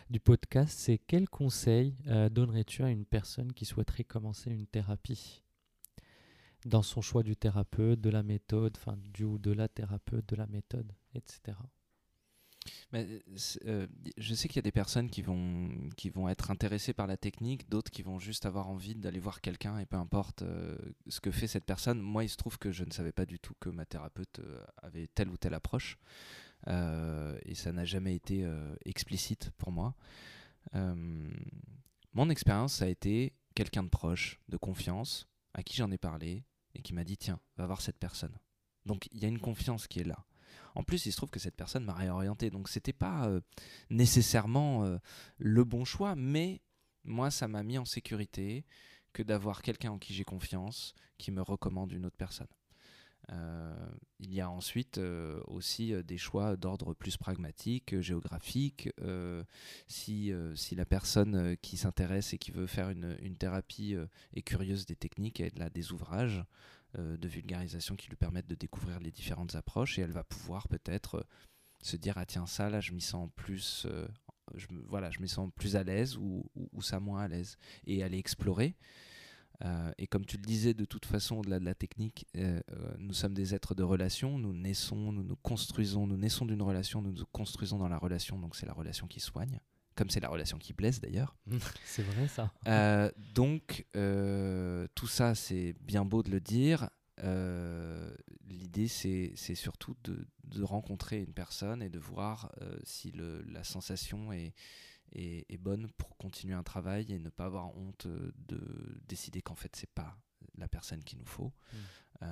du 0.08 0.18
podcast. 0.18 0.74
C'est 0.78 0.96
quel 0.96 1.28
conseil 1.28 1.98
euh, 2.06 2.30
donnerais-tu 2.30 2.82
à 2.82 2.88
une 2.88 3.04
personne 3.04 3.52
qui 3.52 3.66
souhaiterait 3.66 4.04
commencer 4.04 4.50
une 4.50 4.66
thérapie? 4.66 5.42
Dans 6.64 6.80
son 6.80 7.02
choix 7.02 7.22
du 7.22 7.36
thérapeute, 7.36 8.00
de 8.00 8.08
la 8.08 8.22
méthode, 8.22 8.72
enfin 8.78 8.96
du 8.96 9.24
ou 9.24 9.36
de 9.36 9.52
la 9.52 9.68
thérapeute, 9.68 10.26
de 10.26 10.36
la 10.36 10.46
méthode, 10.46 10.90
etc. 11.14 11.58
Mais, 12.92 13.22
euh, 13.66 13.86
je 14.16 14.34
sais 14.34 14.48
qu'il 14.48 14.56
y 14.56 14.60
a 14.60 14.62
des 14.62 14.72
personnes 14.72 15.10
qui 15.10 15.22
vont, 15.22 15.90
qui 15.96 16.10
vont 16.10 16.28
être 16.28 16.50
intéressées 16.50 16.92
par 16.92 17.06
la 17.06 17.16
technique, 17.16 17.68
d'autres 17.68 17.90
qui 17.90 18.02
vont 18.02 18.18
juste 18.18 18.46
avoir 18.46 18.68
envie 18.68 18.94
d'aller 18.94 19.18
voir 19.18 19.40
quelqu'un 19.40 19.78
et 19.78 19.86
peu 19.86 19.96
importe 19.96 20.42
euh, 20.42 20.76
ce 21.08 21.20
que 21.20 21.30
fait 21.30 21.46
cette 21.46 21.64
personne. 21.64 22.00
Moi, 22.00 22.24
il 22.24 22.28
se 22.28 22.36
trouve 22.36 22.58
que 22.58 22.72
je 22.72 22.84
ne 22.84 22.90
savais 22.90 23.12
pas 23.12 23.26
du 23.26 23.38
tout 23.38 23.54
que 23.60 23.68
ma 23.68 23.84
thérapeute 23.84 24.38
euh, 24.40 24.64
avait 24.82 25.08
telle 25.08 25.28
ou 25.28 25.36
telle 25.36 25.54
approche 25.54 25.98
et 26.66 27.54
ça 27.54 27.72
n'a 27.72 27.84
jamais 27.84 28.14
été 28.14 28.50
explicite 28.86 29.50
pour 29.58 29.70
moi. 29.70 29.94
mon 30.72 32.30
expérience, 32.30 32.76
ça 32.76 32.86
a 32.86 32.88
été 32.88 33.34
quelqu'un 33.54 33.82
de 33.82 33.90
proche, 33.90 34.40
de 34.48 34.56
confiance, 34.56 35.28
à 35.52 35.62
qui 35.62 35.76
j'en 35.76 35.90
ai 35.90 35.98
parlé 35.98 36.42
et 36.74 36.80
qui 36.80 36.94
m'a 36.94 37.04
dit 37.04 37.18
tiens, 37.18 37.38
va 37.58 37.66
voir 37.66 37.82
cette 37.82 37.98
personne. 37.98 38.38
Donc 38.86 39.08
il 39.12 39.22
y 39.22 39.26
a 39.26 39.28
une 39.28 39.40
confiance 39.40 39.86
qui 39.86 40.00
est 40.00 40.04
là. 40.04 40.24
En 40.74 40.82
plus, 40.82 41.06
il 41.06 41.12
se 41.12 41.16
trouve 41.16 41.30
que 41.30 41.38
cette 41.38 41.56
personne 41.56 41.84
m'a 41.84 41.94
réorienté. 41.94 42.50
Donc, 42.50 42.68
c'était 42.68 42.92
pas 42.92 43.26
euh, 43.26 43.40
nécessairement 43.90 44.84
euh, 44.84 44.98
le 45.38 45.64
bon 45.64 45.84
choix, 45.84 46.14
mais 46.16 46.60
moi, 47.04 47.30
ça 47.30 47.48
m'a 47.48 47.62
mis 47.62 47.78
en 47.78 47.84
sécurité 47.84 48.64
que 49.12 49.22
d'avoir 49.22 49.62
quelqu'un 49.62 49.92
en 49.92 49.98
qui 49.98 50.14
j'ai 50.14 50.24
confiance 50.24 50.94
qui 51.18 51.30
me 51.30 51.42
recommande 51.42 51.92
une 51.92 52.06
autre 52.06 52.16
personne. 52.16 52.48
Euh, 53.30 53.88
il 54.18 54.34
y 54.34 54.40
a 54.42 54.50
ensuite 54.50 55.00
aussi 55.46 55.94
des 56.04 56.18
choix 56.18 56.56
d'ordre 56.56 56.92
plus 56.92 57.16
pragmatique, 57.16 58.00
géographique. 58.00 58.90
si, 59.86 60.32
la 60.72 60.84
personne 60.84 61.56
qui 61.62 61.76
s'intéresse 61.76 62.34
et 62.34 62.38
qui 62.38 62.50
veut 62.50 62.66
faire 62.66 62.90
une, 62.90 63.36
thérapie 63.38 63.96
est 64.34 64.42
curieuse 64.42 64.84
des 64.84 64.96
techniques, 64.96 65.40
a 65.40 65.70
des 65.70 65.92
ouvrages 65.92 66.44
de 66.98 67.28
vulgarisation 67.28 67.96
qui 67.96 68.08
lui 68.08 68.16
permettent 68.16 68.46
de 68.46 68.54
découvrir 68.54 69.00
les 69.00 69.10
différentes 69.10 69.54
approches 69.54 69.98
et 69.98 70.02
elle 70.02 70.12
va 70.12 70.24
pouvoir 70.24 70.68
peut-être 70.68 71.16
euh, 71.16 71.22
se 71.82 71.96
dire 71.96 72.14
ah 72.16 72.26
tiens 72.26 72.46
ça 72.46 72.70
là 72.70 72.80
je 72.80 72.92
m'y 72.92 73.00
sens 73.00 73.28
plus 73.36 73.86
euh, 73.90 74.06
je, 74.54 74.66
voilà 74.88 75.10
je 75.10 75.20
me 75.20 75.26
sens 75.26 75.50
plus 75.54 75.76
à 75.76 75.82
l'aise 75.82 76.16
ou, 76.16 76.50
ou, 76.54 76.82
ça 76.82 77.00
moins 77.00 77.22
à 77.22 77.28
l'aise 77.28 77.56
et 77.86 78.02
aller 78.02 78.18
explorer. 78.18 78.76
Et 79.96 80.06
comme 80.06 80.26
tu 80.26 80.36
le 80.36 80.42
disais, 80.42 80.74
de 80.74 80.84
toute 80.84 81.06
façon, 81.06 81.36
au-delà 81.36 81.58
de 81.58 81.64
la 81.64 81.74
technique, 81.74 82.26
nous 82.98 83.14
sommes 83.14 83.32
des 83.32 83.54
êtres 83.54 83.74
de 83.74 83.82
relation, 83.82 84.38
nous 84.38 84.52
naissons, 84.52 85.10
nous 85.10 85.22
nous 85.22 85.36
construisons, 85.36 86.06
nous 86.06 86.18
naissons 86.18 86.44
d'une 86.44 86.60
relation, 86.60 87.00
nous 87.00 87.12
nous 87.12 87.24
construisons 87.32 87.78
dans 87.78 87.88
la 87.88 87.96
relation, 87.96 88.38
donc 88.38 88.56
c'est 88.56 88.66
la 88.66 88.74
relation 88.74 89.06
qui 89.06 89.20
soigne 89.20 89.60
comme 89.94 90.10
c'est 90.10 90.20
la 90.20 90.28
relation 90.28 90.58
qui 90.58 90.72
blesse 90.72 91.00
d'ailleurs. 91.00 91.36
c'est 91.84 92.02
vrai 92.02 92.28
ça. 92.28 92.52
Euh, 92.66 93.10
donc 93.34 93.86
euh, 93.96 94.86
tout 94.94 95.06
ça, 95.06 95.34
c'est 95.34 95.74
bien 95.80 96.04
beau 96.04 96.22
de 96.22 96.30
le 96.30 96.40
dire. 96.40 96.90
Euh, 97.22 98.12
l'idée, 98.46 98.88
c'est 98.88 99.54
surtout 99.54 99.96
de, 100.02 100.26
de, 100.44 100.62
rencontrer 100.62 101.22
une 101.22 101.32
personne 101.32 101.82
et 101.82 101.88
de 101.88 101.98
voir 101.98 102.52
si 102.82 103.12
le, 103.12 103.42
la 103.42 103.62
sensation 103.62 104.32
est, 104.32 104.52
est, 105.12 105.46
est, 105.48 105.58
bonne 105.58 105.88
pour 105.96 106.16
continuer 106.16 106.54
un 106.54 106.64
travail 106.64 107.12
et 107.12 107.18
ne 107.20 107.30
pas 107.30 107.44
avoir 107.44 107.76
honte 107.76 108.08
de 108.08 109.00
décider 109.06 109.42
qu'en 109.42 109.54
fait, 109.54 109.76
c'est 109.76 109.90
pas 109.90 110.18
la 110.56 110.66
personne 110.66 111.04
qu'il 111.04 111.18
nous 111.18 111.26
faut. 111.26 111.52
Mm. 111.72 112.26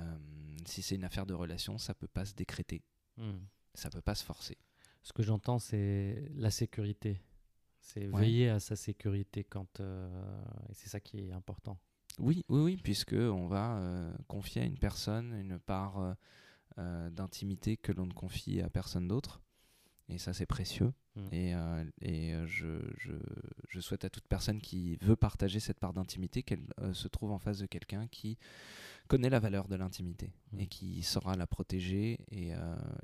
si 0.65 0.81
c'est 0.81 0.95
une 0.95 1.05
affaire 1.05 1.25
de 1.25 1.33
relation, 1.33 1.77
ça 1.77 1.93
peut 1.93 2.07
pas 2.07 2.25
se 2.25 2.33
décréter. 2.33 2.83
Mm. 3.17 3.37
Ça 3.73 3.89
peut 3.89 4.01
pas 4.01 4.15
se 4.15 4.25
forcer. 4.25 4.57
Ce 5.01 5.13
que 5.13 5.23
j'entends, 5.23 5.59
c'est 5.59 6.29
la 6.35 6.51
sécurité. 6.51 7.21
C'est 7.83 8.05
veiller 8.05 8.49
à 8.49 8.59
sa 8.59 8.77
sécurité 8.77 9.43
quand 9.43 9.81
euh, 9.81 10.07
et 10.69 10.73
c'est 10.73 10.87
ça 10.87 11.01
qui 11.01 11.19
est 11.19 11.33
important. 11.33 11.77
Oui, 12.17 12.45
oui, 12.47 12.61
oui, 12.61 12.79
puisque 12.81 13.13
on 13.13 13.47
va 13.47 13.77
euh, 13.77 14.13
confier 14.27 14.61
à 14.61 14.65
une 14.65 14.77
personne 14.77 15.33
une 15.33 15.59
part 15.59 16.15
euh, 16.77 17.09
d'intimité 17.09 17.75
que 17.75 17.91
l'on 17.91 18.05
ne 18.05 18.13
confie 18.13 18.61
à 18.61 18.69
personne 18.69 19.07
d'autre. 19.07 19.41
Et 20.07 20.17
ça, 20.17 20.33
c'est 20.33 20.45
précieux. 20.45 20.93
Mm. 21.15 21.27
Et, 21.33 21.53
et 22.01 22.33
je, 22.47 22.79
je, 22.97 23.13
je, 23.67 23.79
souhaite 23.79 24.05
à 24.05 24.09
toute 24.09 24.27
personne 24.27 24.59
qui 24.61 24.97
veut 25.01 25.15
partager 25.15 25.59
cette 25.59 25.79
part 25.79 25.93
d'intimité 25.93 26.41
qu'elle 26.41 26.65
se 26.93 27.07
trouve 27.07 27.31
en 27.31 27.39
face 27.39 27.59
de 27.59 27.65
quelqu'un 27.65 28.07
qui 28.07 28.37
connaît 29.07 29.29
la 29.29 29.39
valeur 29.39 29.67
de 29.67 29.75
l'intimité 29.75 30.33
mm. 30.51 30.59
et 30.59 30.67
qui 30.67 31.03
saura 31.03 31.35
la 31.35 31.47
protéger 31.47 32.19
et, 32.31 32.53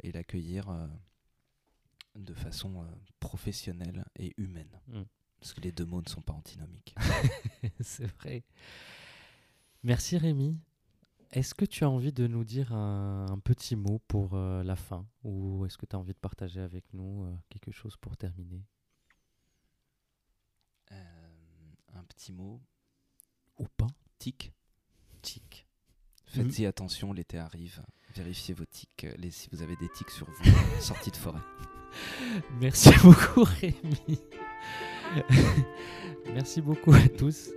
et 0.04 0.12
l'accueillir 0.12 0.89
de 2.23 2.34
façon 2.34 2.82
euh, 2.82 2.88
professionnelle 3.19 4.05
et 4.17 4.34
humaine. 4.38 4.79
Mm. 4.88 5.03
Parce 5.39 5.53
que 5.53 5.62
les 5.62 5.71
deux 5.71 5.86
mots 5.86 6.01
ne 6.01 6.10
sont 6.10 6.21
pas 6.21 6.34
antinomiques. 6.34 6.93
c'est 7.79 8.08
vrai. 8.17 8.43
Merci 9.84 10.17
Rémi. 10.17 10.60
Est-ce 11.32 11.53
que 11.53 11.65
tu 11.65 11.84
as 11.84 11.89
envie 11.89 12.12
de 12.12 12.27
nous 12.27 12.43
dire 12.43 12.73
un, 12.73 13.39
petit 13.43 13.75
mot 13.75 13.99
pour 14.08 14.34
euh, 14.34 14.63
la 14.63 14.75
fin? 14.75 15.08
Ou 15.23 15.65
est-ce 15.65 15.77
que 15.77 15.86
tu 15.86 15.95
as 15.95 15.99
envie 15.99 16.13
de 16.13 16.17
partager 16.17 16.60
avec 16.60 16.91
nous 16.93 17.23
euh, 17.23 17.36
quelque 17.49 17.71
chose 17.71 17.95
pour 17.97 18.17
terminer? 18.17 18.63
Un 21.93 22.03
petit 22.05 22.32
mot. 22.32 22.62
Ou 23.58 23.67
pas 23.77 23.88
Tic. 24.17 24.53
Tic. 25.21 25.67
Faites-y 26.25 26.65
attention, 26.65 27.13
l'été 27.13 27.38
arrive. 27.38 27.84
Vérifiez 28.15 28.53
vos 28.53 28.65
tics. 28.65 29.08
Les, 29.17 29.32
si 29.32 29.49
vous 29.51 29.62
avez 29.62 29.75
des 29.75 29.89
tics 29.89 30.12
sur 30.12 30.29
vous, 30.29 30.51
sortie 30.82 31.12
de 31.12 31.17
forêt. 31.17 31.41
Merci 32.62 32.91
beaucoup 33.04 33.43
Rémi. 33.43 34.19
Merci 36.34 36.62
beaucoup 36.62 36.93
à 36.93 37.08
tous 37.17 37.49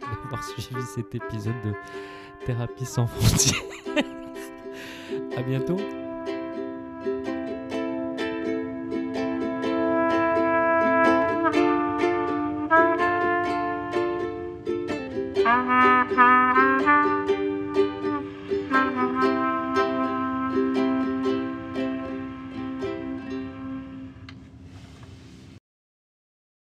d'avoir 0.00 0.44
suivi 0.44 0.82
cet 0.94 1.14
épisode 1.14 1.60
de 1.64 1.72
Thérapie 2.44 2.84
sans 2.86 3.06
frontières. 3.06 3.62
à 5.36 5.42
bientôt. 5.42 5.78